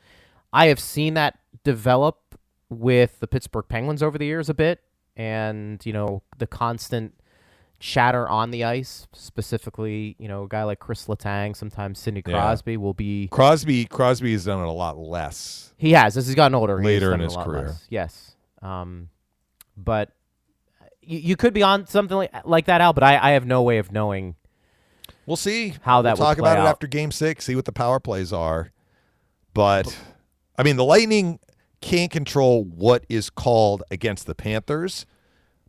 [0.52, 4.82] I have seen that develop with the Pittsburgh Penguins over the years a bit,
[5.16, 7.14] and you know the constant
[7.78, 12.32] chatter on the ice, specifically, you know, a guy like Chris Letang, sometimes Sidney Yeah.
[12.32, 13.28] Crosby will be.
[13.28, 15.74] Crosby Crosby has done it a lot less.
[15.76, 16.82] He has as he's gotten older.
[16.82, 17.66] Later in done it a his career.
[17.66, 17.86] less.
[17.90, 19.10] Yes, um,
[19.76, 20.10] but
[21.02, 22.92] you, you could be on something like, like that, Al.
[22.92, 24.36] But I, I have no way of knowing.
[25.26, 27.44] We'll see How that we'll talk about it after Game Six.
[27.46, 28.70] See what the power plays are.
[29.54, 29.96] But
[30.56, 31.40] I mean, the Lightning
[31.80, 35.04] can't control what is called against the Panthers,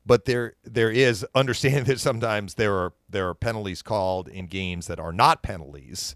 [0.08, 4.88] but there there is understanding that sometimes there are there are penalties called in games
[4.88, 6.15] that are not penalties,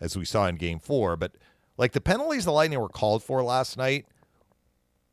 [0.00, 1.16] as we saw in Game Four.
[1.16, 1.32] But
[1.76, 4.06] like the penalties the Lightning were called for last night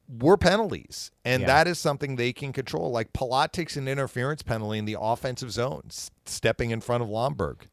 [0.07, 1.47] were penalties, and Yeah.
[1.47, 2.91] that is something they can control.
[2.91, 7.09] Like Palat takes an interference penalty in the offensive zone, s- stepping in front of
[7.09, 7.67] Lomberg.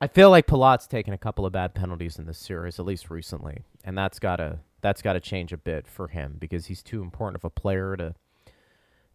[0.00, 3.10] I feel like Palat's taken a couple of bad penalties in this series, at least
[3.10, 7.36] recently, and that's gotta that's gotta change a bit for him because he's too important
[7.36, 8.14] of a player to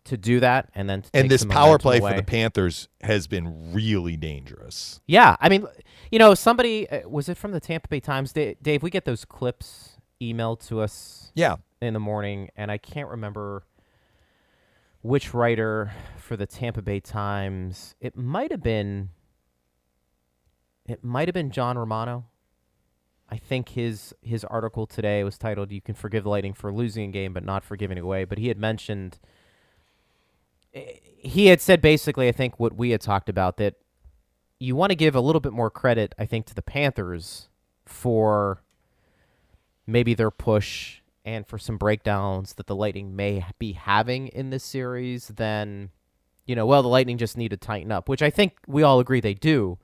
[0.06, 2.12] to do that, and then to And this power play away.
[2.12, 5.02] for the Panthers has been really dangerous.
[5.08, 5.66] Yeah, I mean,
[6.12, 8.32] you know, somebody uh, was it from the Tampa Bay Times?
[8.34, 11.58] Dave, we get those clips emailed to us Yeah.
[11.82, 13.64] in the morning, and I can't remember
[15.02, 17.96] which writer for the Tampa Bay Times.
[18.00, 19.10] It might have been.
[20.88, 22.26] It might have been John Romano.
[23.28, 27.10] I think his his article today was titled "You can forgive the Lightning for losing
[27.10, 29.20] a game, but not for giving it away." But he had mentioned.
[30.76, 33.76] He had said basically, I think what we had talked about that
[34.60, 37.50] you want to give a little bit more credit, I think, to the Panthers
[37.86, 38.62] for
[39.88, 44.64] maybe their push and for some breakdowns that the Lightning may be having in this
[44.64, 45.90] series than,
[46.46, 49.00] you know, well, the Lightning just need to tighten up, which I think we all
[49.00, 49.78] agree they do.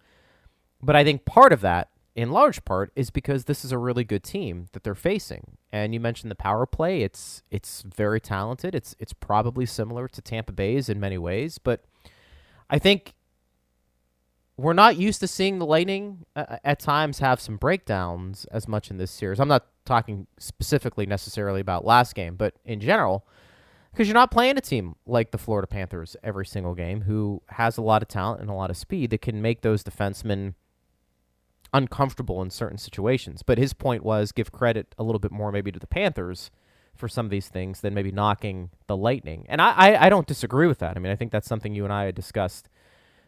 [0.81, 4.03] But I think part of that, in large part, is because this is a really
[4.03, 5.57] good team that they're facing.
[5.71, 8.75] And you mentioned the power play; it's it's very talented.
[8.75, 11.85] It's it's probably similar to Tampa Bay's in many ways, but
[12.69, 13.13] I think
[14.57, 18.91] we're not used to seeing the Lightning uh, at times have some breakdowns as much
[18.91, 19.39] in this series.
[19.39, 23.25] I'm not talking specifically necessarily about last game, but in general,
[23.91, 27.77] because you're not playing a team like the Florida Panthers every single game, who has
[27.77, 30.53] a lot of talent and a lot of speed that can make those defensemen
[31.73, 33.43] uncomfortable in certain situations.
[33.43, 36.51] But his point was give credit a little bit more maybe to the Panthers
[36.95, 39.45] for some of these things than maybe knocking the Lightning.
[39.49, 40.97] And I, I, I don't disagree with that.
[40.97, 42.69] I mean, I think that's something you and I had discussed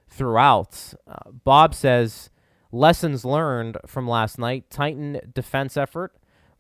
[0.10, 0.94] throughout.
[1.08, 2.30] Uh, Bob says
[2.72, 6.14] lessons learned from last Knight Titan defense effort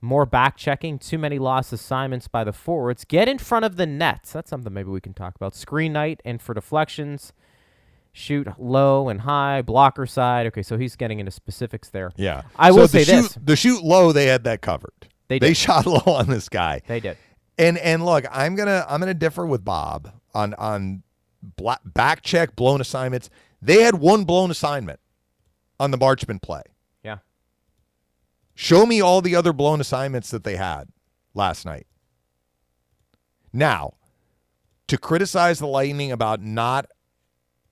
[0.04, 3.06] more back checking, too many lost assignments by the forwards.
[3.06, 4.34] Get in front of the nets.
[4.34, 5.56] That's something maybe we can talk about.
[5.56, 7.32] Screen night and for deflections.
[8.15, 10.45] Shoot low and high, blocker side.
[10.47, 12.12] Okay, so he's getting into specifics there.
[12.15, 12.43] Yeah.
[12.56, 13.38] I so will say shoot, this.
[13.43, 15.08] The shoot low, they had that covered.
[15.30, 16.82] They They shot low on this guy.
[16.88, 17.17] They did.
[17.58, 21.02] And and look, I'm gonna I'm gonna differ with Bob on on
[21.56, 23.30] bla- back check blown assignments.
[23.62, 24.99] They had one blown assignment
[25.80, 26.62] on the Marchment play.
[27.04, 27.17] Yeah.
[28.54, 30.89] Show me all the other blown assignments that they had
[31.34, 31.88] last night.
[33.52, 33.93] Now,
[34.88, 36.88] to criticize the Lightning about not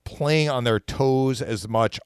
[0.04, 1.98] playing on their toes as much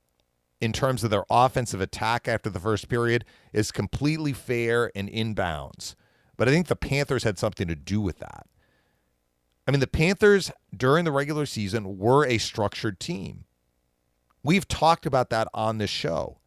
[0.60, 5.94] in terms of their offensive attack after the first period is completely fair and inbounds.
[6.36, 8.46] But I think the Panthers had something to do with that.
[9.66, 13.44] I mean, the Panthers during the regular season were a structured team.
[14.42, 16.38] We've talked about that on this show.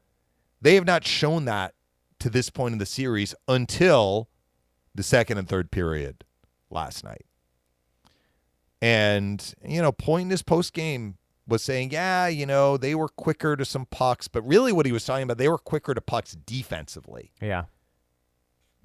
[0.62, 1.74] They have not shown that
[2.20, 4.30] to this point in the series until
[4.96, 6.24] the second and third period
[6.70, 7.26] last night.
[8.82, 11.18] And, you know, Point in post game
[11.50, 14.92] was saying, yeah, you know, they were quicker to some pucks, but really what he
[14.92, 17.66] was talking about, they were quicker to pucks defensively Yeah.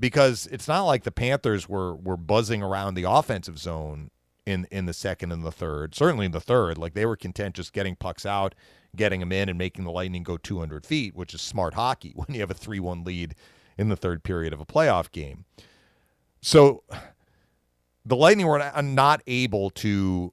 [0.01, 4.11] because it's not like the Panthers were were buzzing around the offensive zone
[4.47, 5.95] in in the second and the third.
[5.95, 8.55] Certainly in the third, like they were content just getting pucks out,
[8.97, 12.27] getting them in, and making the Lightning go 200 feet, which is smart hockey when
[12.35, 13.35] you have a three-one lead
[13.79, 15.45] in the third period of a playoff game.
[16.41, 16.83] So
[18.05, 20.33] the Lightning were not able to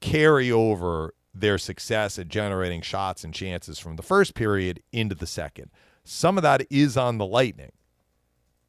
[0.00, 5.26] carry over their success at generating shots and chances from the first period into the
[5.26, 5.70] second.
[6.04, 7.72] Some of that is on the Lightning.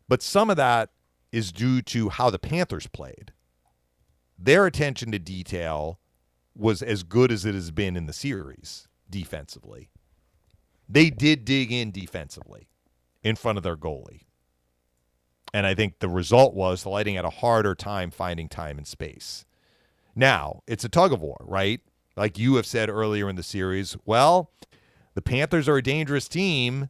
[0.07, 0.89] But some of that
[1.31, 3.31] is due to how the Panthers played.
[4.37, 5.99] Their attention to detail
[6.55, 9.89] was as good as it has been in the series defensively.
[10.89, 12.67] They did dig in defensively
[13.23, 14.25] in front of their goalie.
[15.53, 18.87] And I think the result was the Lightning had a harder time finding time and
[18.87, 19.45] space.
[20.15, 21.81] Now, it's a tug of war, right?
[22.15, 24.51] Like you have said earlier in the series, well,
[25.13, 26.89] the Panthers are a dangerous team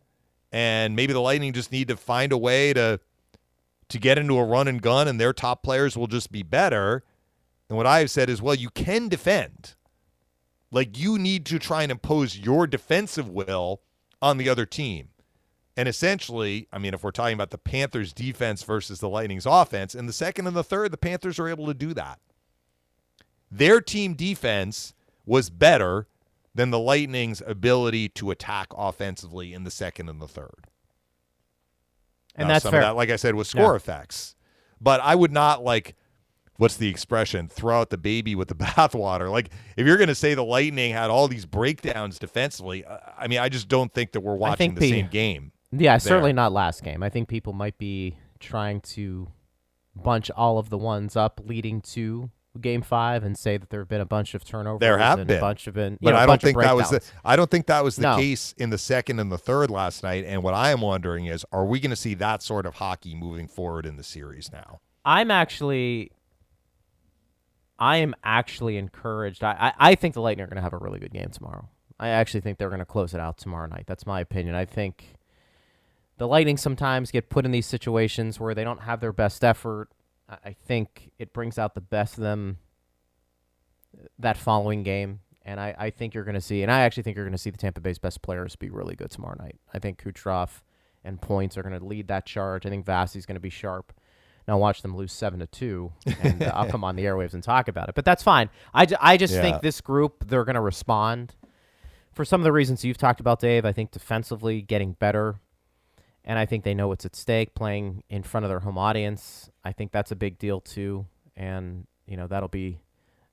[0.51, 2.99] and maybe the Lightning just need to find a way to
[3.89, 7.03] to get into a run and gun and their top players will just be better.
[7.67, 9.75] And what I have said is, well, you can defend.
[10.71, 13.81] Like you need to try and impose your defensive will
[14.21, 15.09] on the other team.
[15.75, 19.95] And essentially, I mean, if we're talking about the Panthers defense versus the Lightning's offense,
[19.95, 22.19] in the second and the third, the Panthers are able to do that.
[23.49, 24.93] Their team defense
[25.31, 26.07] was better
[26.53, 30.67] than the Lightning's ability to attack offensively in the second and the third.
[32.35, 32.81] And Now, that's some fair.
[32.81, 33.75] of that, like I said, was score Yeah.
[33.77, 34.35] effects.
[34.81, 35.95] But I would not like
[36.57, 37.47] what's the expression?
[37.47, 39.31] Throw out the baby with the bathwater.
[39.31, 43.27] Like if you're going to say the Lightning had all these breakdowns defensively, uh, I
[43.27, 45.53] mean, I just don't think that we're watching the the- same game.
[45.71, 47.01] Yeah, certainly not last game.
[47.01, 49.31] I think people might be trying to
[49.95, 53.87] bunch all of the ones up leading to game five and say that there have
[53.87, 54.79] been a bunch of turnovers.
[54.81, 55.37] There have and been.
[55.37, 55.97] a bunch of been.
[56.01, 57.01] But know, I don't think that was the.
[57.23, 58.17] I don't think that was the No.
[58.17, 60.25] case in the second and the third last night.
[60.25, 63.15] And what I am wondering is, are we going to see that sort of hockey
[63.15, 64.81] moving forward in the series now?
[65.05, 66.11] I'm actually,
[67.79, 69.43] I am actually encouraged.
[69.43, 71.69] I, I, I think the Lightning are going to have a really good game tomorrow.
[71.99, 73.85] I actually think they're going to close it out tomorrow night.
[73.87, 74.55] That's my opinion.
[74.55, 75.15] I think
[76.17, 79.89] the Lightning sometimes get put in these situations where they don't have their best effort.
[80.31, 82.57] I, I think it brings out the best of them
[84.19, 85.19] that following game.
[85.43, 87.37] And I, I think you're going to see, and I actually think you're going to
[87.37, 89.55] see the Tampa Bay's best players be really good tomorrow night.
[89.73, 90.61] I think Kucherov
[91.03, 92.65] and Points are going to lead that charge.
[92.67, 93.91] I think Vasi's going to be sharp.
[94.47, 95.91] Now watch them lose seven to two,
[96.21, 97.95] and uh, I'll come on the airwaves and talk about it.
[97.95, 98.49] But that's fine.
[98.73, 99.41] I, ju- I just Yeah.
[99.41, 101.33] think this group they're going to respond
[102.13, 103.65] for some of the reasons you've talked about, Dave.
[103.65, 105.39] I think defensively getting better,
[106.25, 107.53] and I think they know what's at stake.
[107.55, 111.05] Playing in front of their home audience, I think that's a big deal too.
[111.35, 112.79] And you know that'll be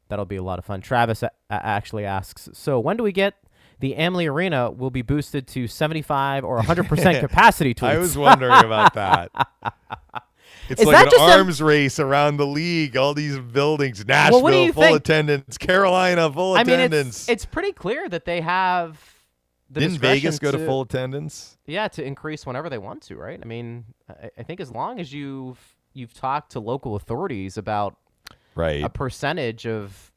[0.08, 0.80] that'll be a lot of fun.
[0.80, 3.34] Travis a- actually asks, so when do we get?
[3.80, 7.74] The Amalie Arena will be boosted to 75 or 100% capacity.
[7.74, 7.88] Tweets.
[7.88, 9.30] I was wondering about that.
[10.70, 12.94] It's Is like an just a- arms race around the league.
[12.96, 14.98] All these buildings, Nashville you full think?
[14.98, 17.20] attendance, Carolina full I mean, attendance.
[17.22, 19.00] it's, it's pretty clear that they have.
[19.70, 21.58] Didn't Vegas go to full attendance?
[21.66, 23.38] Yeah, to increase whenever they want to, right?
[23.40, 25.58] I mean, I, I think as long as you've
[25.92, 27.96] you've talked to local authorities about
[28.54, 28.82] right.
[28.82, 30.12] a percentage of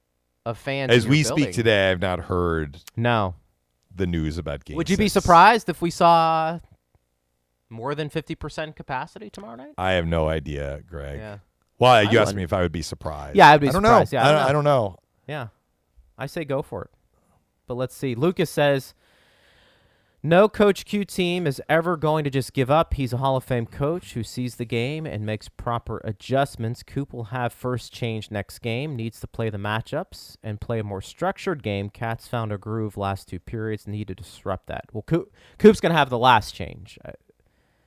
[0.46, 0.92] of fans.
[0.92, 1.44] As we building.
[1.46, 3.36] speak today, I've not heard No.
[3.94, 4.78] the news about game.
[4.78, 6.60] Would you be surprised if we saw
[7.70, 9.74] more than fifty percent capacity tomorrow night?
[9.78, 11.20] I have no idea, Greg.
[11.20, 11.38] Yeah.
[11.78, 13.36] Well, I you asked me if I would be surprised.
[13.36, 14.14] Yeah, I'd be I don't surprised.
[14.14, 14.20] Know.
[14.20, 14.48] Yeah, I I, don't know.
[14.48, 14.98] I don't know.
[15.28, 15.48] Yeah.
[16.18, 16.92] I say go for it.
[17.68, 18.16] But let's see.
[18.16, 18.94] Lucas says
[20.24, 22.94] no coach Q team is ever going to just give up.
[22.94, 26.84] He's a Hall of Fame coach who sees the game and makes proper adjustments.
[26.84, 30.84] Coop will have first change next game, needs to play the matchups and play a
[30.84, 31.90] more structured game.
[31.90, 34.86] Cats found a groove last two periods, need to disrupt that.
[34.94, 37.00] Well, Coop, Coop's going to have the last change.
[37.04, 37.12] Uh,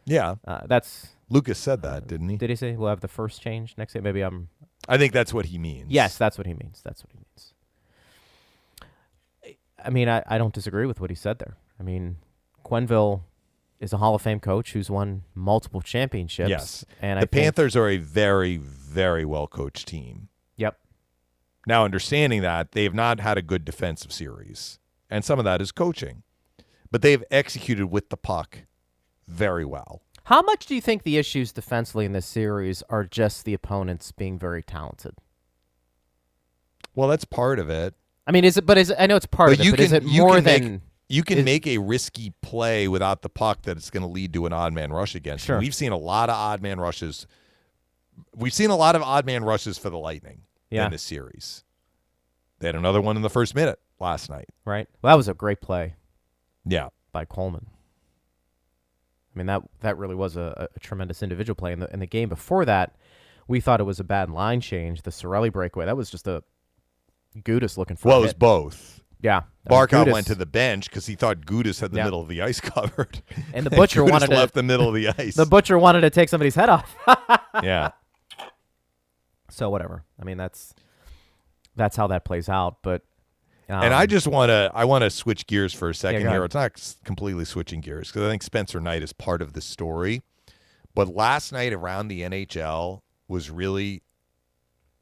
[0.05, 2.37] Yeah, Uh, that's Lucas said that, didn't he?
[2.37, 4.03] did he say we'll have the first change next game?
[4.03, 4.49] Maybe I'm
[4.89, 5.87] I think that's what he means.
[5.91, 6.83] Yes, that's what he means.
[6.85, 7.55] That's what he means.
[9.45, 9.57] I-
[9.87, 11.57] I mean, I, I don't disagree with what he said there.
[11.79, 12.17] I mean,
[12.65, 13.23] Quenneville
[13.81, 16.49] is a Hall of Fame coach who's won multiple championships.
[16.49, 16.85] Yes.
[17.01, 20.29] and the I think- Panthers are a very, very well coached team.
[20.57, 20.79] Yep.
[21.67, 24.79] Now, understanding that, they have not had a good defensive series,
[25.11, 26.23] and some of that is coaching,
[26.91, 28.61] but they have executed with the puck
[29.27, 30.03] very well.
[30.25, 34.13] How much do you think the issues defensively in this series are just the opponents
[34.13, 35.15] being very talented?
[36.95, 37.95] Well, that's part of it.
[38.27, 38.65] I mean, is it?
[38.65, 39.65] But is it, I know it's part But of it.
[39.65, 40.83] you But is can- it you more can make- than?
[41.09, 44.47] You can make a risky play without the puck that it's going to lead to
[44.47, 45.45] an odd man rush against.
[45.45, 45.55] you.
[45.55, 45.59] Sure.
[45.61, 47.27] We've seen a lot of odd man rushes.
[48.35, 50.87] We've seen a lot of odd man rushes for the Lightning Yeah.
[50.87, 51.63] in this series.
[52.61, 54.49] They had another one in the first minute last night.
[54.65, 54.89] right.
[55.03, 55.95] Well, that was a great play
[56.65, 56.89] Yeah.
[57.13, 57.67] by Coleman.
[59.35, 61.73] I mean that that really was a, a tremendous individual play.
[61.73, 62.95] In the in the game before that,
[63.49, 65.03] we thought it was a bad line change.
[65.03, 66.43] The Cirelli breakaway that was just a
[67.37, 68.09] Gudas looking for.
[68.09, 69.03] Well, it was both.
[69.25, 69.45] Yeah.
[69.67, 72.05] I Barkov went to the bench because he thought Gudas had the Yeah.
[72.05, 73.23] middle of the ice covered.
[73.55, 75.35] And the butcher Gudas wanted to- left the middle of the ice.
[75.35, 76.95] the butcher wanted to take somebody's head off.
[77.63, 77.93] yeah.
[79.51, 80.05] so whatever.
[80.21, 80.75] I mean that's
[81.75, 82.77] that's how that plays out.
[82.83, 83.03] But
[83.71, 86.31] um, and I just want to I want to switch gears for a second go
[86.31, 86.45] here.
[86.45, 90.23] It's not completely switching gears because I think Spencer Knight is part of the story.
[90.95, 94.03] But last night around the NHL was really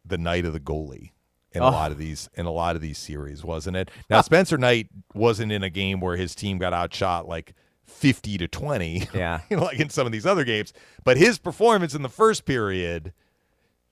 [0.04, 1.10] the night of the goalie
[1.54, 1.68] in Oh.
[1.68, 3.90] a lot of these in a lot of these series, wasn't it?
[4.10, 7.54] Now Spencer Knight wasn't in a game where his team got outshot like
[7.86, 9.40] 50 to 20 yeah.
[9.50, 10.72] like in some of these other games,
[11.04, 13.12] but his performance in the first period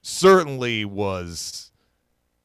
[0.03, 1.71] certainly was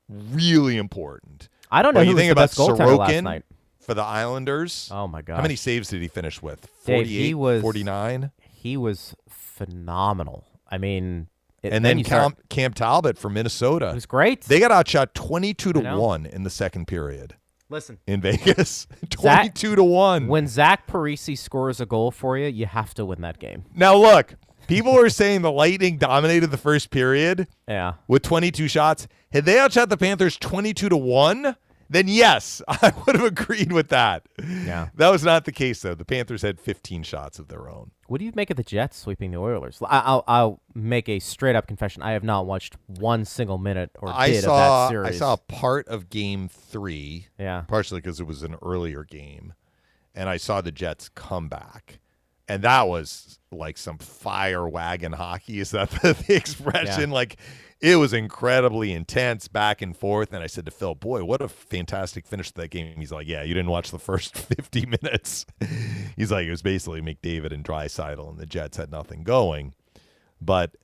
[0.10, 1.50] really important.
[1.72, 3.46] I don't know Well, who you think the about Sorokin night.
[3.80, 4.90] for the Islanders.
[4.92, 5.38] Oh my god.
[5.38, 6.68] How many saves did he finish with?
[6.86, 8.32] Dave, he was- 49?
[8.52, 10.46] He was phenomenal.
[10.70, 11.28] I mean,
[11.66, 13.90] it, And then you start- Cam, Cam Talbot from Minnesota.
[13.90, 14.42] it was great.
[14.42, 17.36] They got outshot 22 to 1 in the second period
[17.70, 18.88] Listen, in Vegas.
[19.10, 20.28] 22 to 1.
[20.28, 23.66] when Zach Parise scores a goal for you, you have to win that game.
[23.76, 24.36] Now look,
[24.68, 27.94] people are saying the Lightning dominated the first period Yeah.
[28.08, 29.08] with 22 shots.
[29.32, 31.56] Had they outshot the Panthers 22 to 1,
[31.90, 34.28] then yes, I would have agreed with that.
[34.44, 34.90] Yeah.
[34.96, 35.96] That was not the case though.
[35.96, 37.92] The Panthers had 15 shots of their own.
[38.08, 39.80] What do you make of the Jets sweeping the Oilers?
[39.84, 42.02] I, I'll, I'll make a straight up confession.
[42.04, 45.16] I have not watched one single minute or I did saw of that series.
[45.16, 47.62] I saw part of game 3 Yeah.
[47.68, 49.54] partially because it was an earlier game,
[50.14, 52.00] and I saw the Jets come back,
[52.48, 55.60] and that was like some fire wagon hockey.
[55.60, 57.10] Is that the, the expression?
[57.10, 57.38] Like
[57.82, 60.34] it was incredibly intense, back and forth.
[60.34, 63.28] And I said to Phil, "Boy, what a fantastic finish to that game." He's like,
[63.28, 65.46] "Yeah, you didn't watch the first fifty minutes."
[66.16, 69.74] He's like, "It was basically McDavid and Draisaitl, and the Jets had nothing going,
[70.42, 70.76] but."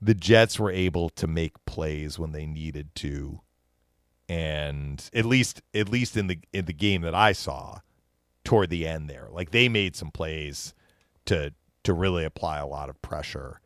[0.00, 3.40] The Jets were able to make plays when they needed to
[4.28, 7.80] and at least at least in the in the game that I saw
[8.44, 10.74] toward the end there like they made some plays
[11.26, 11.52] to
[11.84, 13.60] to really apply a lot of pressure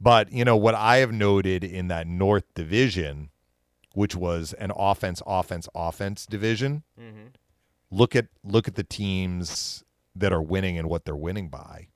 [0.00, 3.30] but you know what I have noted in that North division
[3.94, 7.28] which was an offense offense offense division mm-hmm.
[7.90, 9.84] look at look at the teams
[10.14, 11.88] that are winning and what they're winning by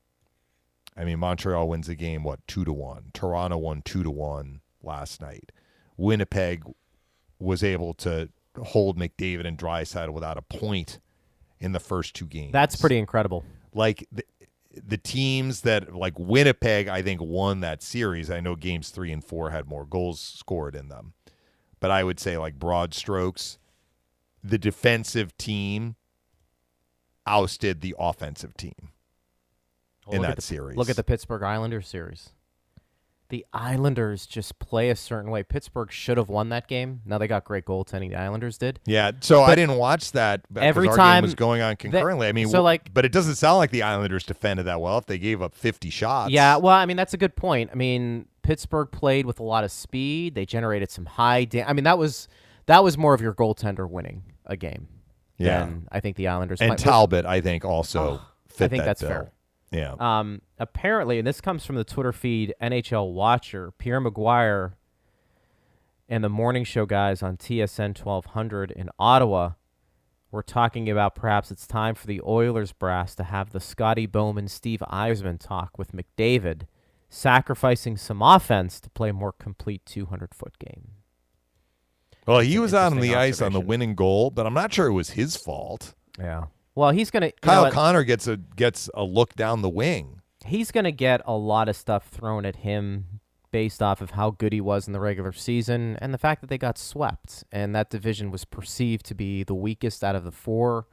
[0.96, 4.60] I mean Montreal wins the game what 2 to 1 Toronto won 2 to 1
[4.82, 5.52] last night
[5.96, 6.64] Winnipeg
[7.38, 10.98] was able to hold McDavid and Draisaitl without a point
[11.58, 12.52] in the first two games.
[12.52, 13.44] That's pretty incredible.
[13.74, 14.08] like
[14.74, 16.88] the, teams that like Winnipeg.
[16.88, 18.30] I think won that series.
[18.30, 21.14] I know games three and four had more goals scored in them,
[21.80, 23.58] but I would say like broad strokes,
[24.42, 25.96] the defensive team
[27.26, 28.90] ousted the offensive team
[30.10, 30.76] in that the, series.
[30.76, 32.30] Look at the Pittsburgh Islanders series.
[33.30, 35.42] The Islanders just play a certain way.
[35.42, 37.00] Pittsburgh should have won that game.
[37.06, 38.10] Now they got great goaltending.
[38.10, 38.80] The Islanders did.
[38.86, 42.26] Yeah, so I didn't watch that every our time game was going on concurrently.
[42.28, 45.06] I mean, so, like- but it doesn't sound like the Islanders defended that well if
[45.06, 46.30] they gave up 50 shots.
[46.32, 47.70] Yeah, well, I mean that's a good point.
[47.72, 50.34] I mean Pittsburgh played with a lot of speed.
[50.34, 51.44] They generated some high.
[51.44, 52.28] Da- I mean, that was
[52.66, 54.88] that was more of your goaltender winning a game.
[55.38, 55.60] Yeah.
[55.60, 56.60] than I think the Islanders.
[56.60, 59.08] And might- Talbot, I think, also ah, fit I think that that's bill.
[59.10, 59.32] fair.
[59.70, 59.94] Yeah.
[59.98, 64.72] Um, apparently, and this comes from the Twitter feed NHL Watcher, Pierre McGuire
[66.10, 69.52] and the morning show guys on TSN 1200 in Ottawa
[70.32, 74.48] were talking about perhaps it's time for the Oilers brass to have the Scotty Bowman
[74.48, 76.62] Steve Yzerman talk with McDavid,
[77.08, 80.90] sacrificing some offense to play a more complete 200 foot game.
[82.26, 84.88] well, he was out on the ice on the winning goal, but I'm not sure
[84.88, 85.94] it was his fault.
[86.18, 86.46] Yeah.
[86.74, 87.70] Well, he's gonna you know Kyle?
[87.72, 90.20] Connor gets a gets a look down the wing.
[90.46, 94.30] he's going to get a lot of stuff thrown at him based off of how
[94.30, 97.74] good he was in the regular season and the fact that they got swept and
[97.74, 100.86] that division was perceived to be the weakest out of the four.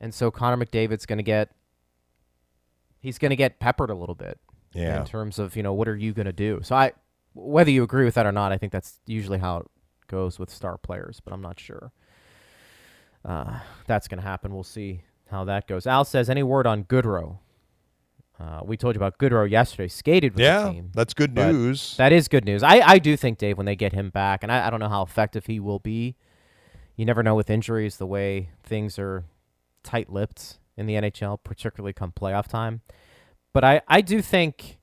[0.00, 1.50] And so Connor McDavid's going to get
[3.00, 4.40] he's going to get peppered a little bit
[4.72, 5.00] Yeah.
[5.00, 6.60] in terms of, you know, what are you going to do?
[6.64, 6.92] So I
[7.34, 9.66] whether you agree with that or not, I think that's usually how it
[10.08, 11.92] goes with star players, but I'm not sure.
[13.24, 14.52] Uh, that's going to happen.
[14.54, 15.86] We'll see how that goes.
[15.86, 17.38] Al says, any word on Goodrow?
[18.38, 19.88] Uh, we told you about Goodrow yesterday.
[19.88, 20.90] Skated with the Yeah, team.
[20.94, 21.96] that's good news.
[21.96, 22.62] That is good news.
[22.62, 24.88] I, I do think, Dave, when they get him back, and I, I don't know
[24.88, 26.16] how effective he will be.
[26.96, 29.24] You never know with injuries the way things are
[29.82, 32.80] tight lipped in the NHL, particularly come playoff time.
[33.52, 34.78] But I, I do think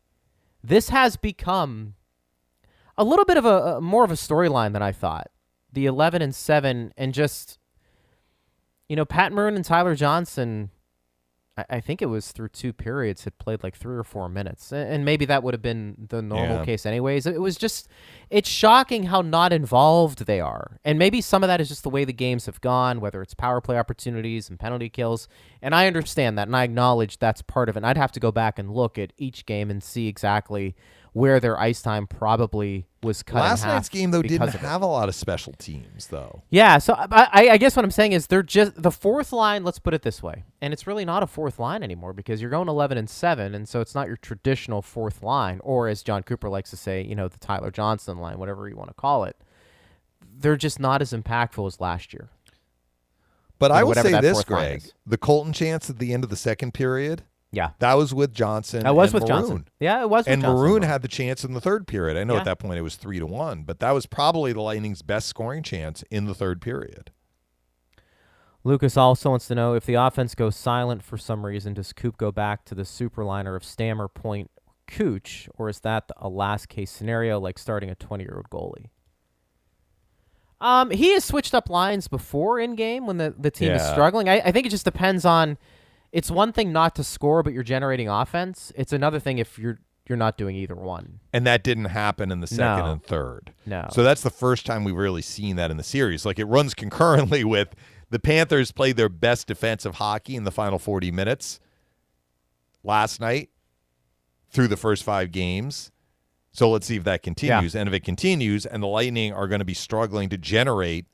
[0.64, 1.96] this has become
[2.98, 5.28] a little bit of a, a more of a storyline than I thought.
[5.74, 7.58] The 11 and 7 and just
[8.92, 10.70] you know Pat Maroon and Tyler Johnson
[11.58, 14.72] I, I think it was through two periods had played like 3 or 4 minutes.
[14.72, 16.66] A- And maybe that would have been the normal Yeah.
[16.66, 17.26] case anyways.
[17.26, 17.88] It was just
[18.30, 20.78] it's shocking how not involved they are.
[20.86, 23.34] And maybe some of that is just the way the games have gone, whether it's
[23.34, 25.28] power play opportunities and penalty kills.
[25.62, 27.80] And I understand that and I acknowledge that's part of it.
[27.80, 30.76] And I'd have to go back and look at each game and see exactly
[31.14, 34.56] where their ice time probably was cut in Last night's game though didn't it.
[34.56, 36.44] have a lot of special teams though.
[36.50, 39.64] Yeah, so I, I guess what I'm saying is they're just the fourth line.
[39.64, 42.52] Let's put it this way, and it's really not a fourth line anymore because you're
[42.52, 46.24] going 11 and seven, and so it's not your traditional fourth line, or as Jon
[46.24, 49.24] Cooper likes to say, you know, the Tyler Johnson line, whatever you want to call
[49.26, 49.36] it.
[50.34, 52.30] They're just not as impactful as last year.
[53.60, 54.84] But You I will say this, Greg.
[55.06, 57.24] The Colton chance at the end of the second period,
[57.54, 58.84] Yeah, that was with Johnson.
[58.84, 59.42] that was with Maroon.
[59.42, 59.68] Johnson.
[59.80, 60.26] Yeah, it was.
[60.26, 60.58] With And Johnson.
[60.58, 62.16] Maroon had the chance in the third period.
[62.18, 62.40] I know Yeah.
[62.40, 65.28] at that point it was three to one, but that was probably the Lightning's best
[65.28, 67.12] scoring chance in the third period.
[68.64, 72.16] Lucas also wants to know if the offense goes silent for some reason, does Coop
[72.18, 74.50] go back to the superliner of Stammer, Point,
[74.88, 78.86] Cooch, or is that a last case scenario like starting a 20 year old goalie?
[80.62, 84.30] Um, he has switched up lines before in game when the, the team is struggling.
[84.30, 85.58] I, I think it just depends on.
[86.12, 88.72] It's one thing not to score, but you're generating offense.
[88.76, 91.20] It's another thing if you're you're not doing either one.
[91.32, 92.92] And that didn't happen in the second No.
[92.92, 93.54] and third.
[93.66, 93.88] No.
[93.94, 96.26] So that's the first time we've really seen that in the series.
[96.26, 97.76] Like it runs concurrently with
[98.10, 101.60] the Panthers played their best defensive hockey in the final 40 minutes
[102.84, 103.52] last night
[104.50, 105.92] through the first five games.
[106.52, 107.74] So let's see if that continues.
[107.74, 111.06] And if it continues and the Lightning are going to be struggling to generate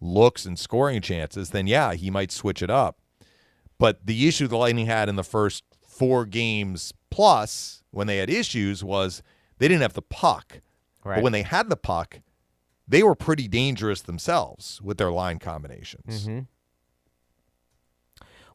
[0.00, 2.98] looks and scoring chances, then yeah, he might switch it up.
[3.78, 8.30] But the issue the Lightning had in the first four games plus when they had
[8.30, 9.22] issues was
[9.58, 10.60] they didn't have the puck.
[11.04, 11.16] Right.
[11.16, 12.20] But when they had the puck,
[12.86, 16.26] they were pretty dangerous themselves with their line combinations.
[16.26, 16.40] Mm-hmm.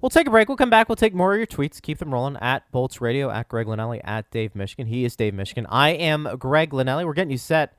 [0.01, 0.49] We'll take a break.
[0.49, 0.89] We'll come back.
[0.89, 1.81] We'll take more of your tweets.
[1.81, 4.87] Keep them rolling at Bolts Radio, at Greg Linelli, at Dave Mishkin.
[4.87, 5.65] He is Dave Mishkin.
[5.69, 7.05] I am Greg Linelli.
[7.05, 7.77] We're getting you set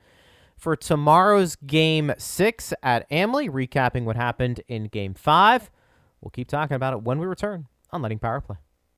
[0.57, 5.69] for tomorrow's game six at Amalie, recapping what happened in game five.
[6.25, 8.55] We'll keep talking about it when we return on Lightning Power Play.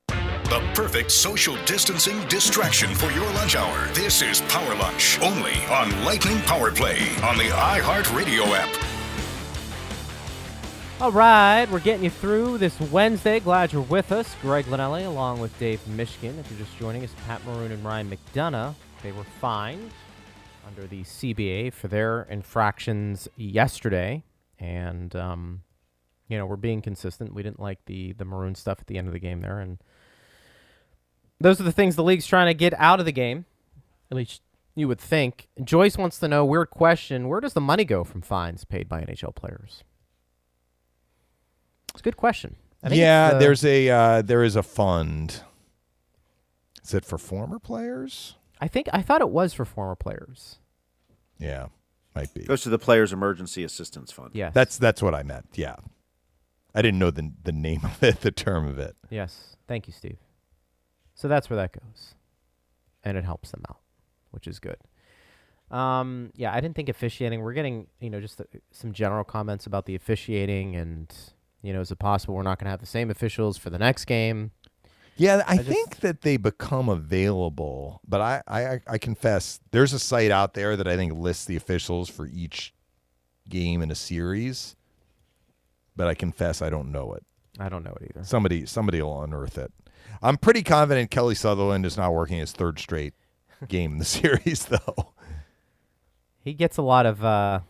[0.08, 3.86] The perfect social distancing distraction for your lunch hour.
[3.92, 8.84] This is Power Lunch, only on Lightning Power Play on the iHeartRadio app.
[11.02, 13.40] All right, we're getting you through this Wednesday.
[13.40, 14.34] Glad you're with us.
[14.40, 16.38] Greg Linelli along with Dave Mishkin.
[16.38, 18.74] If you're just joining us, Pat Maroon and Ryan McDonagh.
[19.02, 19.90] They were fined
[20.66, 24.24] under the CBA for their infractions yesterday.
[24.58, 25.60] And, um,
[26.28, 27.34] you know, we're being consistent.
[27.34, 29.58] We didn't like the, the Maroon stuff at the end of the game there.
[29.58, 29.78] And
[31.40, 33.46] those are the things the league's trying to get out of the game.
[34.10, 34.42] At least
[34.74, 35.48] you would think.
[35.62, 39.00] Joyce wants to know weird question where does the money go from fines paid by
[39.00, 39.82] NHL players?
[41.90, 42.56] It's a good question.
[42.82, 45.42] I think Yeah, it's, uh, there's a uh, there is a fund.
[46.84, 48.36] Is it for former players?
[48.60, 50.58] I think I thought it was for former players.
[51.38, 51.66] Yeah,
[52.14, 52.44] might be.
[52.44, 54.30] Goes to the Players Emergency Assistance Fund.
[54.32, 55.48] Yeah, That's that's what I meant.
[55.54, 55.76] Yeah,
[56.78, 58.96] I didn't know the the name of it, the term of it.
[59.10, 59.56] yes.
[59.66, 60.18] Thank you, Steve.
[61.14, 62.14] So that's where that goes,
[63.04, 63.80] and it helps them out.
[64.30, 64.76] which is good.
[65.70, 67.42] Um, yeah, I didn't think officiating.
[67.42, 71.14] We're getting, you know, just uh, some general comments about the officiating, and
[71.62, 73.78] you know, is it possible we're not going to have the same officials for the
[73.78, 74.52] next game?
[75.16, 79.98] Yeah, I, I think that they become available, but I, I, I confess there's a
[79.98, 82.72] site out there that I think lists the officials for each
[83.48, 84.76] game in a series,
[85.98, 87.22] but I confess I don't know it.
[87.58, 88.24] I don't know it either.
[88.24, 89.70] Somebody somebody will unearth it.
[90.22, 93.12] I'm pretty confident Kelly Sutherland is not working his third straight
[93.68, 95.12] game in the series, though.
[96.42, 97.60] He gets a lot of uh,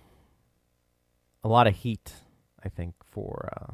[1.43, 2.13] a lot of heat,
[2.65, 3.73] I think, for uh,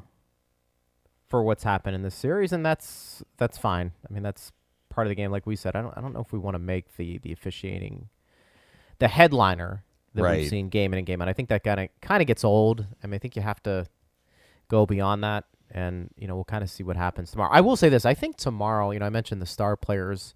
[1.27, 3.93] for what's happened in this series, and that's that's fine.
[4.09, 4.53] I mean, that's
[4.89, 5.31] part of the game.
[5.31, 7.33] Like we said, I don't I don't know if we want to make the the
[7.33, 8.09] officiating
[8.99, 9.85] the headliner
[10.15, 10.39] that Right.
[10.43, 11.29] we've seen game in and game out.
[11.29, 12.87] I think that kind of kind of gets old.
[13.03, 13.87] I mean, I think you have to
[14.75, 17.51] go beyond that, and you know, we'll kind of see what happens tomorrow.
[17.53, 20.35] I will say this: I think tomorrow, you know, I mentioned the star players.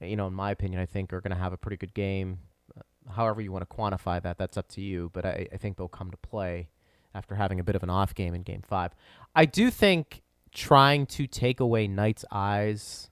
[0.00, 2.38] You know, in my opinion, I think are going to have a pretty good game.
[2.76, 2.82] Uh,
[3.16, 5.10] However, you want to quantify that, that's up to you.
[5.12, 6.68] But I, I think they'll come to play
[7.14, 8.92] after having a bit of an off game in Game Five.
[9.34, 10.22] I do think
[10.52, 13.10] trying to take away Knight's eyes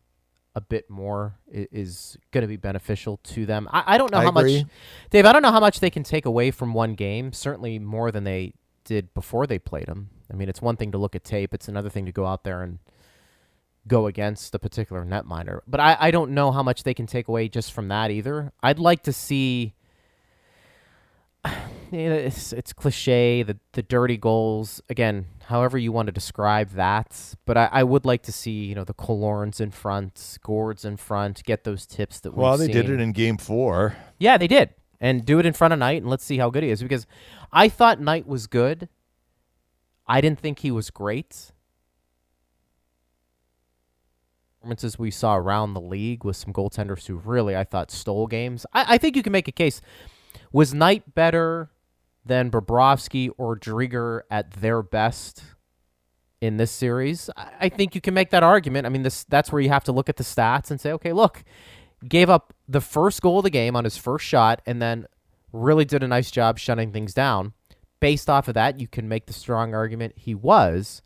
[0.55, 3.69] a bit more is, is going to be beneficial to them.
[3.73, 4.59] I, I don't know I how agree.
[4.63, 4.71] much,
[5.11, 5.27] Dave.
[5.27, 7.33] I don't know how much they can take away from one game.
[7.33, 8.53] Certainly more than they
[8.87, 10.09] did before they played him.
[10.33, 12.45] I mean, it's one thing to look at tape; it's another thing to go out
[12.45, 12.79] there and
[13.87, 15.61] go against a particular netminder.
[15.67, 18.53] But I, I don't know how much they can take away just from that either.
[18.63, 19.75] I'd like to see.
[21.93, 25.27] It's it's cliche the the dirty goals again.
[25.45, 28.83] However you want to describe that, but I, I would like to see you know
[28.83, 32.99] the Colorns in front, Gourdes in front, get those tips that Well, they did it
[32.99, 33.97] in game four.
[34.19, 34.71] Yeah, they did.
[35.01, 37.07] And do it in front of Knight and let's see how good he is because
[37.53, 38.89] I thought Knight was good.
[40.07, 41.53] I didn't think he was great.
[44.61, 48.67] Performances we saw around the league with some goaltenders who really I thought stole games.
[48.73, 49.81] I, I think you can make a case.
[50.53, 51.71] Was Knight better
[52.25, 55.43] than Bobrovsky or Driedger at their best
[56.41, 57.31] in this series?
[57.37, 58.87] I, I think you can make that argument.
[58.87, 61.13] I mean, this that's where you have to look at the stats and say, okay,
[61.13, 61.45] look,
[62.09, 65.07] gave up the first goal of the game on his first shot and then
[65.57, 67.53] really did a nice job shutting things down.
[68.01, 71.03] Based off of that, you can make the strong argument he was.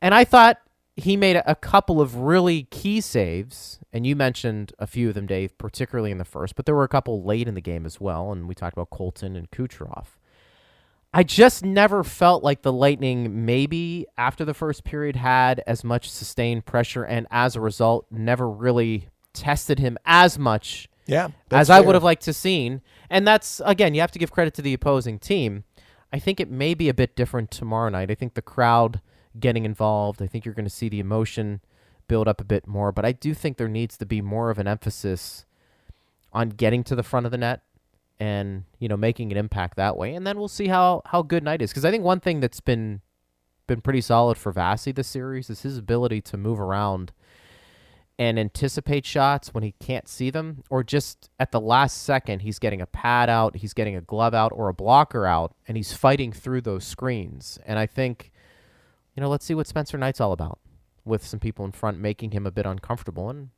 [0.00, 0.58] And I thought
[0.96, 5.26] he made a, couple of really key saves, and you mentioned a few of them,
[5.26, 8.00] Dave, particularly in the first, but there were a couple late in the game as
[8.00, 10.06] well, and we talked about Colton and Kucherov.
[11.12, 16.10] I just never felt like the Lightning, maybe after the first period, had as much
[16.10, 21.80] sustained pressure, and as a result, never really tested him as much Yeah, as I
[21.80, 22.82] would have liked to seen.
[23.08, 25.64] And that's again, you have to give credit to the opposing team.
[26.12, 28.10] I think it may be a bit different tomorrow Knight.
[28.10, 29.00] I think the crowd
[29.38, 30.22] getting involved.
[30.22, 31.60] I think you're going to see the emotion
[32.08, 32.92] build up a bit more.
[32.92, 35.44] But I do think there needs to be more of an emphasis
[36.32, 37.62] on getting to the front of the net
[38.18, 40.14] and you know making an impact that way.
[40.14, 41.70] And then we'll see how how good night is.
[41.70, 43.00] Because I think one thing that's been
[43.66, 47.12] been pretty solid for Vasi this series is his ability to move around
[48.18, 52.58] and anticipate shots when he can't see them, or just at the last second, he's
[52.58, 55.92] getting a pad out, he's getting a glove out, or a blocker out, and he's
[55.92, 57.58] fighting through those screens.
[57.66, 58.32] And I think,
[59.14, 60.58] you know, let's see what Spencer Knight's all about
[61.04, 63.50] with some people in front making him a bit uncomfortable, and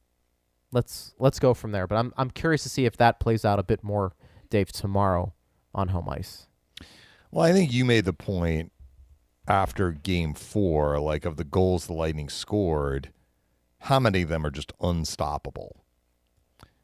[0.72, 1.86] let's let's go from there.
[1.86, 4.14] But I'm I'm curious to see if that plays out a bit more,
[4.50, 5.34] Dave, tomorrow
[5.74, 6.46] on home ice.
[7.30, 8.72] Well, I think you made the point
[9.46, 13.12] after game four, like of the goals the Lightning scored,
[13.80, 15.84] how many of them are just unstoppable?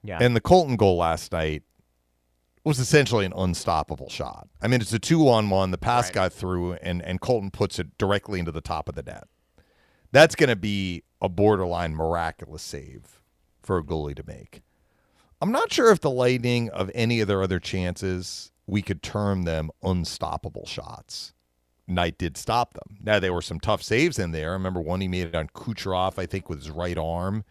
[0.02, 0.18] Yeah.
[0.20, 1.62] And the Colton goal last night
[2.64, 4.48] was essentially an unstoppable shot.
[4.62, 5.70] I mean, it's a two on one.
[5.70, 6.14] The pass Right.
[6.14, 9.24] got through, and, and Colton puts it directly into the top of the net.
[10.12, 13.20] That's going to be a borderline miraculous save
[13.62, 14.62] for a goalie to make.
[15.40, 19.42] I'm not sure if the Lightning, of any of their other chances, we could term
[19.42, 21.33] them unstoppable shots.
[21.86, 22.98] Knight did stop them.
[23.02, 24.50] Now, there were some tough saves in there.
[24.50, 27.44] I remember one he made on Kucherov, I think, with his right arm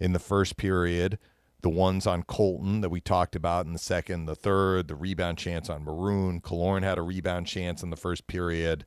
[0.00, 1.18] in the first period.
[1.62, 5.38] The ones on Colton that we talked about in the second, the third, the rebound
[5.38, 6.40] chance on Maroon.
[6.40, 8.84] Kalorn had a rebound chance in the first period.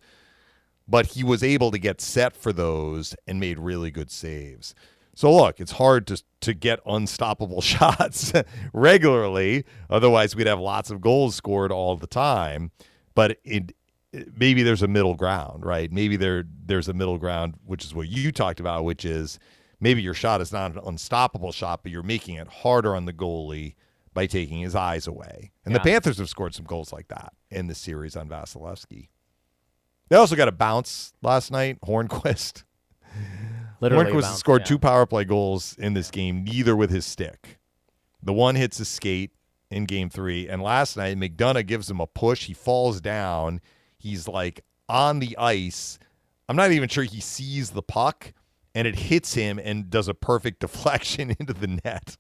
[0.88, 4.74] But he was able to get set for those and made really good saves.
[5.14, 8.32] So look, it's hard to to get unstoppable shots
[8.74, 9.66] regularly.
[9.90, 12.72] Otherwise, we'd have lots of goals scored all the time.
[13.16, 13.74] But it-
[14.38, 15.92] maybe there's a middle ground, right?
[15.92, 19.40] Maybe there there's a middle ground, which is what you talked about, which is
[19.80, 23.14] maybe your shot is not an unstoppable shot, but you're making it harder on the
[23.14, 23.76] goalie
[24.14, 25.52] by taking his eyes away.
[25.66, 29.10] And the Panthers have scored some goals like that in the series on Vasilevskiy.
[30.10, 32.64] They also got a bounce last night, Hornqvist.
[33.82, 34.66] Literally, Hornqvist bounce, scored yeah.
[34.66, 37.60] two power play goals in this game, neither with his stick.
[38.22, 39.32] The one hits a skate
[39.70, 40.48] in game three.
[40.50, 42.46] And last night, McDonagh gives him a push.
[42.46, 43.62] He falls down.
[44.00, 46.00] He's like on the ice.
[46.48, 48.34] I'm not even sure he sees the puck,
[48.74, 52.18] and it hits him and does a perfect deflection into the net.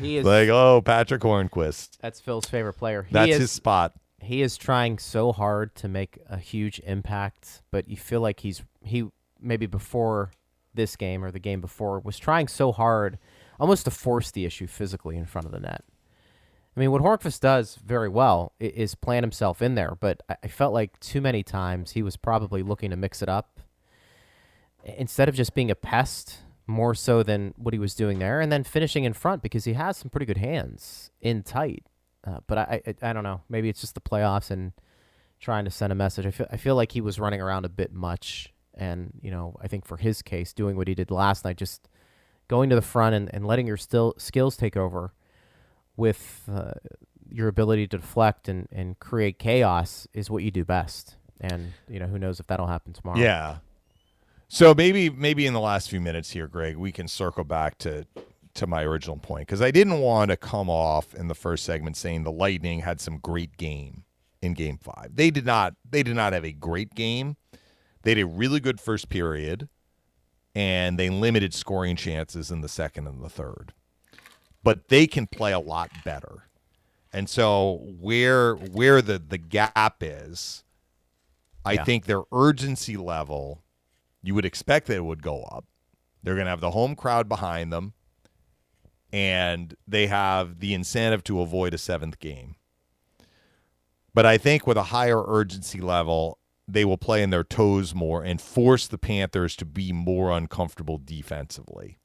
[0.00, 1.98] He is like, oh, Patric Hornqvist.
[2.00, 3.04] That's Phil's favorite player.
[3.04, 3.94] He That's is, his spot.
[4.20, 8.64] He is trying so hard to make a huge impact, but you feel like he's
[8.82, 9.08] he
[9.40, 10.32] maybe before
[10.74, 13.18] this game or the game before was trying so hard
[13.58, 15.84] almost to force the issue physically in front of the net.
[16.76, 20.74] I mean, what Hornqvist does very well is plant himself in there, but I felt
[20.74, 23.60] like too many times he was probably looking to mix it up
[24.84, 28.52] instead of just being a pest more so than what he was doing there, and
[28.52, 31.86] then finishing in front because he has some pretty good hands in tight.
[32.26, 33.40] Uh, but I, I, I don't know.
[33.48, 34.72] Maybe it's just the playoffs and
[35.40, 36.26] trying to send a message.
[36.26, 39.56] I feel, I feel like he was running around a bit much, and you know,
[39.62, 41.88] I think for his case, doing what he did last night, just
[42.48, 45.14] going to the front and, and letting your still skills take over
[45.96, 46.72] with uh,
[47.30, 51.16] your ability to deflect and, and create chaos is what you do best.
[51.40, 53.18] And you know, who knows if that'll happen tomorrow?
[53.18, 53.58] Yeah.
[54.48, 58.06] So maybe maybe in the last few minutes here, Greg, we can circle back to
[58.54, 61.96] to my original point because I didn't want to come off in the first segment
[61.96, 64.04] saying the Lightning had some great game
[64.40, 65.10] in Game Five.
[65.14, 65.74] They did not.
[65.88, 67.36] They did not have a great game.
[68.02, 69.68] They had a really good first period,
[70.54, 73.72] and they limited scoring chances in the second and the third.
[74.62, 76.48] But they can play a lot better.
[77.12, 80.64] And so where where the the gap is,
[81.64, 81.84] I yeah.
[81.84, 83.62] think their urgency level
[84.26, 85.64] you would expect that it would go up.
[86.22, 87.92] They're going to have the home crowd behind them,
[89.12, 92.56] and they have the incentive to avoid a seventh game.
[94.12, 98.24] But I think with a higher urgency level, they will play in their toes more
[98.24, 101.98] and force the Panthers to be more uncomfortable defensively.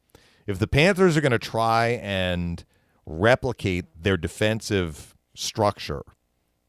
[0.52, 2.62] If the Panthers are going to try and
[3.06, 6.04] replicate their defensive structure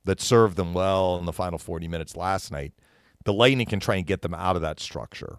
[0.05, 2.75] that served them well in the final 40 minutes last night,
[3.25, 5.39] the Lightning can try and get them out of that structure.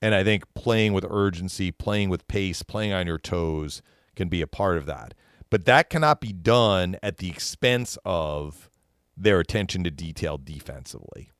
[0.00, 3.82] And I think playing with urgency, playing with pace, playing on your toes
[4.16, 5.14] can be a part of that.
[5.48, 8.68] But that cannot be done at the expense of
[9.16, 11.30] their attention to detail defensively.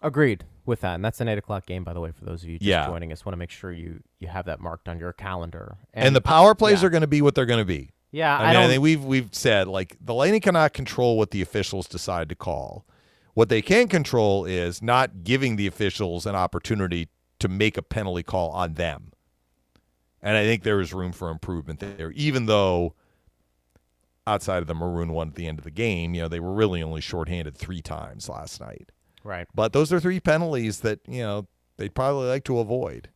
[0.00, 2.48] Agreed with that, and that's an eight o'clock game, by the way, for those of
[2.48, 2.86] you just yeah.
[2.86, 3.24] joining us.
[3.24, 5.76] Want to make sure you you have that marked on your calendar.
[5.92, 6.86] And, and the power plays yeah.
[6.86, 7.90] are going to be what they're going to be.
[8.10, 11.30] Yeah, I, mean, I, I think we've we've said like the Lightning cannot control what
[11.30, 12.86] the officials decide to call.
[13.34, 18.22] What they can control is not giving the officials an opportunity to make a penalty
[18.22, 19.12] call on them.
[20.20, 22.94] And I think there is room for improvement there, even though
[24.26, 26.52] outside of the maroon one at the end of the game, you know, they were
[26.52, 28.90] really only shorthanded three times last night.
[29.24, 29.46] Right.
[29.54, 31.46] But those are three penalties that, you know,
[31.76, 33.10] they'd probably like to avoid.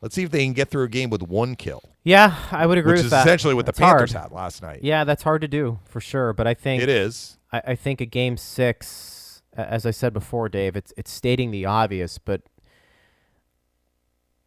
[0.00, 1.82] Let's see if they can get through a game with one kill.
[2.04, 2.98] Yeah, I would agree with that.
[2.98, 3.26] which with is that.
[3.26, 4.30] essentially what that's the Panthers hard.
[4.30, 4.80] had last night.
[4.82, 6.32] Yeah, that's hard to do for sure.
[6.32, 7.38] But I think it is.
[7.52, 9.20] I, I think a game six
[9.54, 12.42] as I said before, Dave, it's it's stating the obvious, but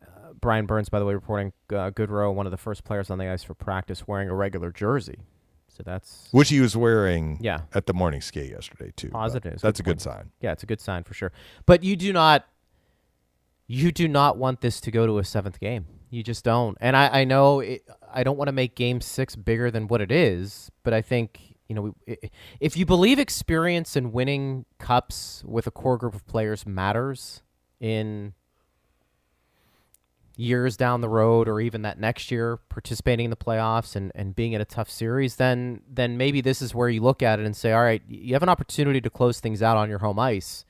[0.01, 3.17] uh, Bryan Burns, by the way, reporting uh, Goodrow, one of the first players on
[3.17, 5.19] the ice for practice, wearing a regular jersey.
[5.75, 7.37] So that's which he was wearing.
[7.41, 7.61] Yeah.
[7.73, 9.09] at the morning skate yesterday too.
[9.09, 9.59] Positive.
[9.59, 10.31] That's good a good sign.
[10.39, 11.31] Yeah, it's a good sign for sure.
[11.65, 12.47] But you do not,
[13.65, 15.85] you do not want this to go to a seventh game.
[16.11, 16.77] You just don't.
[16.79, 19.99] And I, I know it, I don't want to make Game Six bigger than what
[19.99, 21.95] it is, but I think you know,
[22.59, 27.41] if you believe experience and winning cups with a core group of players matters
[27.79, 28.33] in
[30.35, 34.35] years down the road or even that next year participating in the playoffs and, and
[34.35, 37.45] being in a tough series, then then maybe this is where you look at it
[37.45, 40.19] and say, all right, you have an opportunity to close things out on your home
[40.19, 40.65] ice.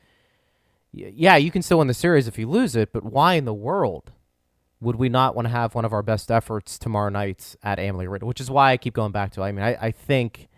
[0.92, 3.54] Yeah, you can still win the series if you lose it, but why in the
[3.54, 4.12] world
[4.80, 8.06] would we not want to have one of our best efforts tomorrow night at Amalie
[8.06, 8.26] Arena?
[8.26, 9.42] Which is why I keep going back to.
[9.42, 9.46] It.
[9.46, 10.50] I mean, I, I think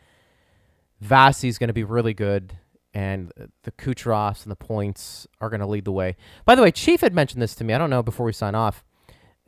[1.02, 2.58] is going to be really good,
[2.94, 3.32] and
[3.64, 6.18] the Kucherovs and the points are going to lead the way.
[6.44, 7.74] By the way, Chief had mentioned this to me.
[7.74, 8.84] I don't know before we sign off.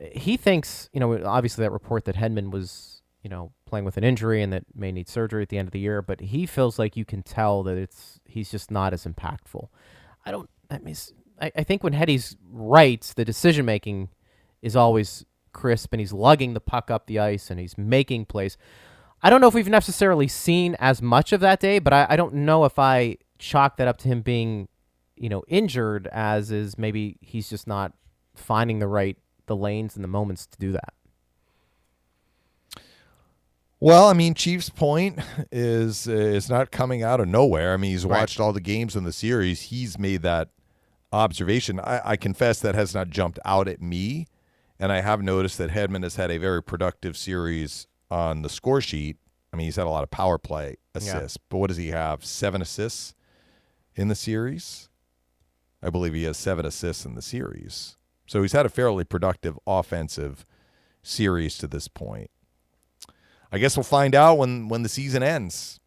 [0.00, 4.04] He thinks, you know, obviously that report that Hedman was, you know, playing with an
[4.04, 6.78] injury and that may need surgery at the end of the year, but he feels
[6.78, 9.68] like you can tell that it's he's just not as impactful.
[10.24, 10.48] I don't.
[10.70, 10.94] I mean,
[11.40, 14.10] I, I think when Hetty's right, the decision making
[14.62, 18.56] is always crisp, and he's lugging the puck up the ice and he's making plays.
[19.22, 22.16] I don't know if we've necessarily seen as much of that day, but I, I
[22.16, 24.68] don't know if I chalk that up to him being,
[25.16, 27.92] you know, injured as is maybe he's just not
[28.36, 29.16] finding the right
[29.48, 30.94] the lanes and the moments to do that.
[33.80, 35.20] Well, I mean, Chief's point
[35.52, 37.74] is is not coming out of nowhere.
[37.74, 38.20] I mean, he's right.
[38.20, 39.62] watched all the games in the series.
[39.62, 40.48] He's made that
[41.12, 41.78] observation.
[41.80, 44.26] I, I confess that has not jumped out at me,
[44.80, 48.80] and I have noticed that Hedman has had a very productive series on the score
[48.80, 49.16] sheet.
[49.52, 52.24] I mean, he's had a lot of power play assists, but what does he have?
[52.24, 53.14] Seven assists
[53.94, 54.88] in the series.
[55.80, 57.96] I believe he has seven assists in the series.
[58.28, 60.44] So he's had a fairly productive offensive
[61.02, 62.30] series to this point.
[63.50, 65.80] I guess we'll find out when when the season ends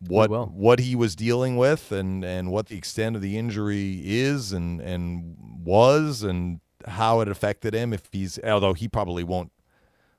[0.00, 4.52] what what he was dealing with and and what the extent of the injury is
[4.52, 9.52] and and was and how it affected him if he's although he probably won't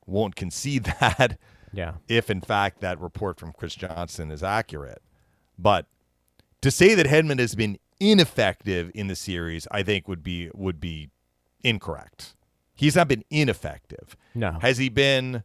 [0.05, 1.37] won't concede that
[1.73, 1.93] yeah.
[2.07, 5.01] if in fact that report from Chris Johnson is accurate.
[5.57, 5.87] But
[6.61, 10.79] to say that Hedman has been ineffective in the series I think would be would
[10.79, 11.09] be
[11.63, 12.35] incorrect
[12.75, 15.43] he's not been ineffective no has he been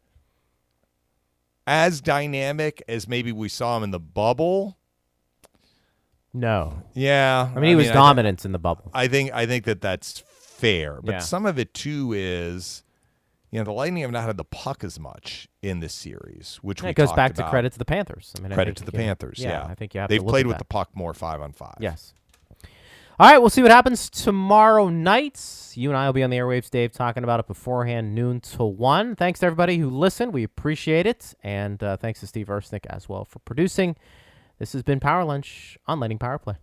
[1.67, 4.77] as dynamic as maybe we saw him in the bubble.
[6.33, 6.83] No.
[6.95, 7.51] Yeah.
[7.55, 8.91] I mean, he I was mean, dominant in the bubble.
[8.95, 11.19] I think I think that that's fair, but yeah.
[11.19, 12.83] some of it too is,
[13.51, 16.83] you know, the Lightning have not had the puck as much in this series, which
[16.83, 17.45] yeah, it goes back about.
[17.45, 18.35] to credit to the Panthers.
[18.39, 19.39] I mean, credit to the Panthers.
[19.39, 20.09] Yeah, yeah, I think you have.
[20.09, 20.61] They've played with that.
[20.61, 21.77] the puck more five on five.
[21.81, 22.15] Yes.
[23.23, 25.41] All right, we'll see what happens tomorrow night.
[25.75, 28.65] You and I will be on the airwaves, Dave, talking about it beforehand, noon to
[28.65, 29.15] 1.
[29.15, 30.33] Thanks to everybody who listened.
[30.33, 31.33] We appreciate it.
[31.41, 33.95] And uh, thanks to Steve Ersnick as well for producing.
[34.59, 36.57] This has been Power Lunch on Lightning Power Play.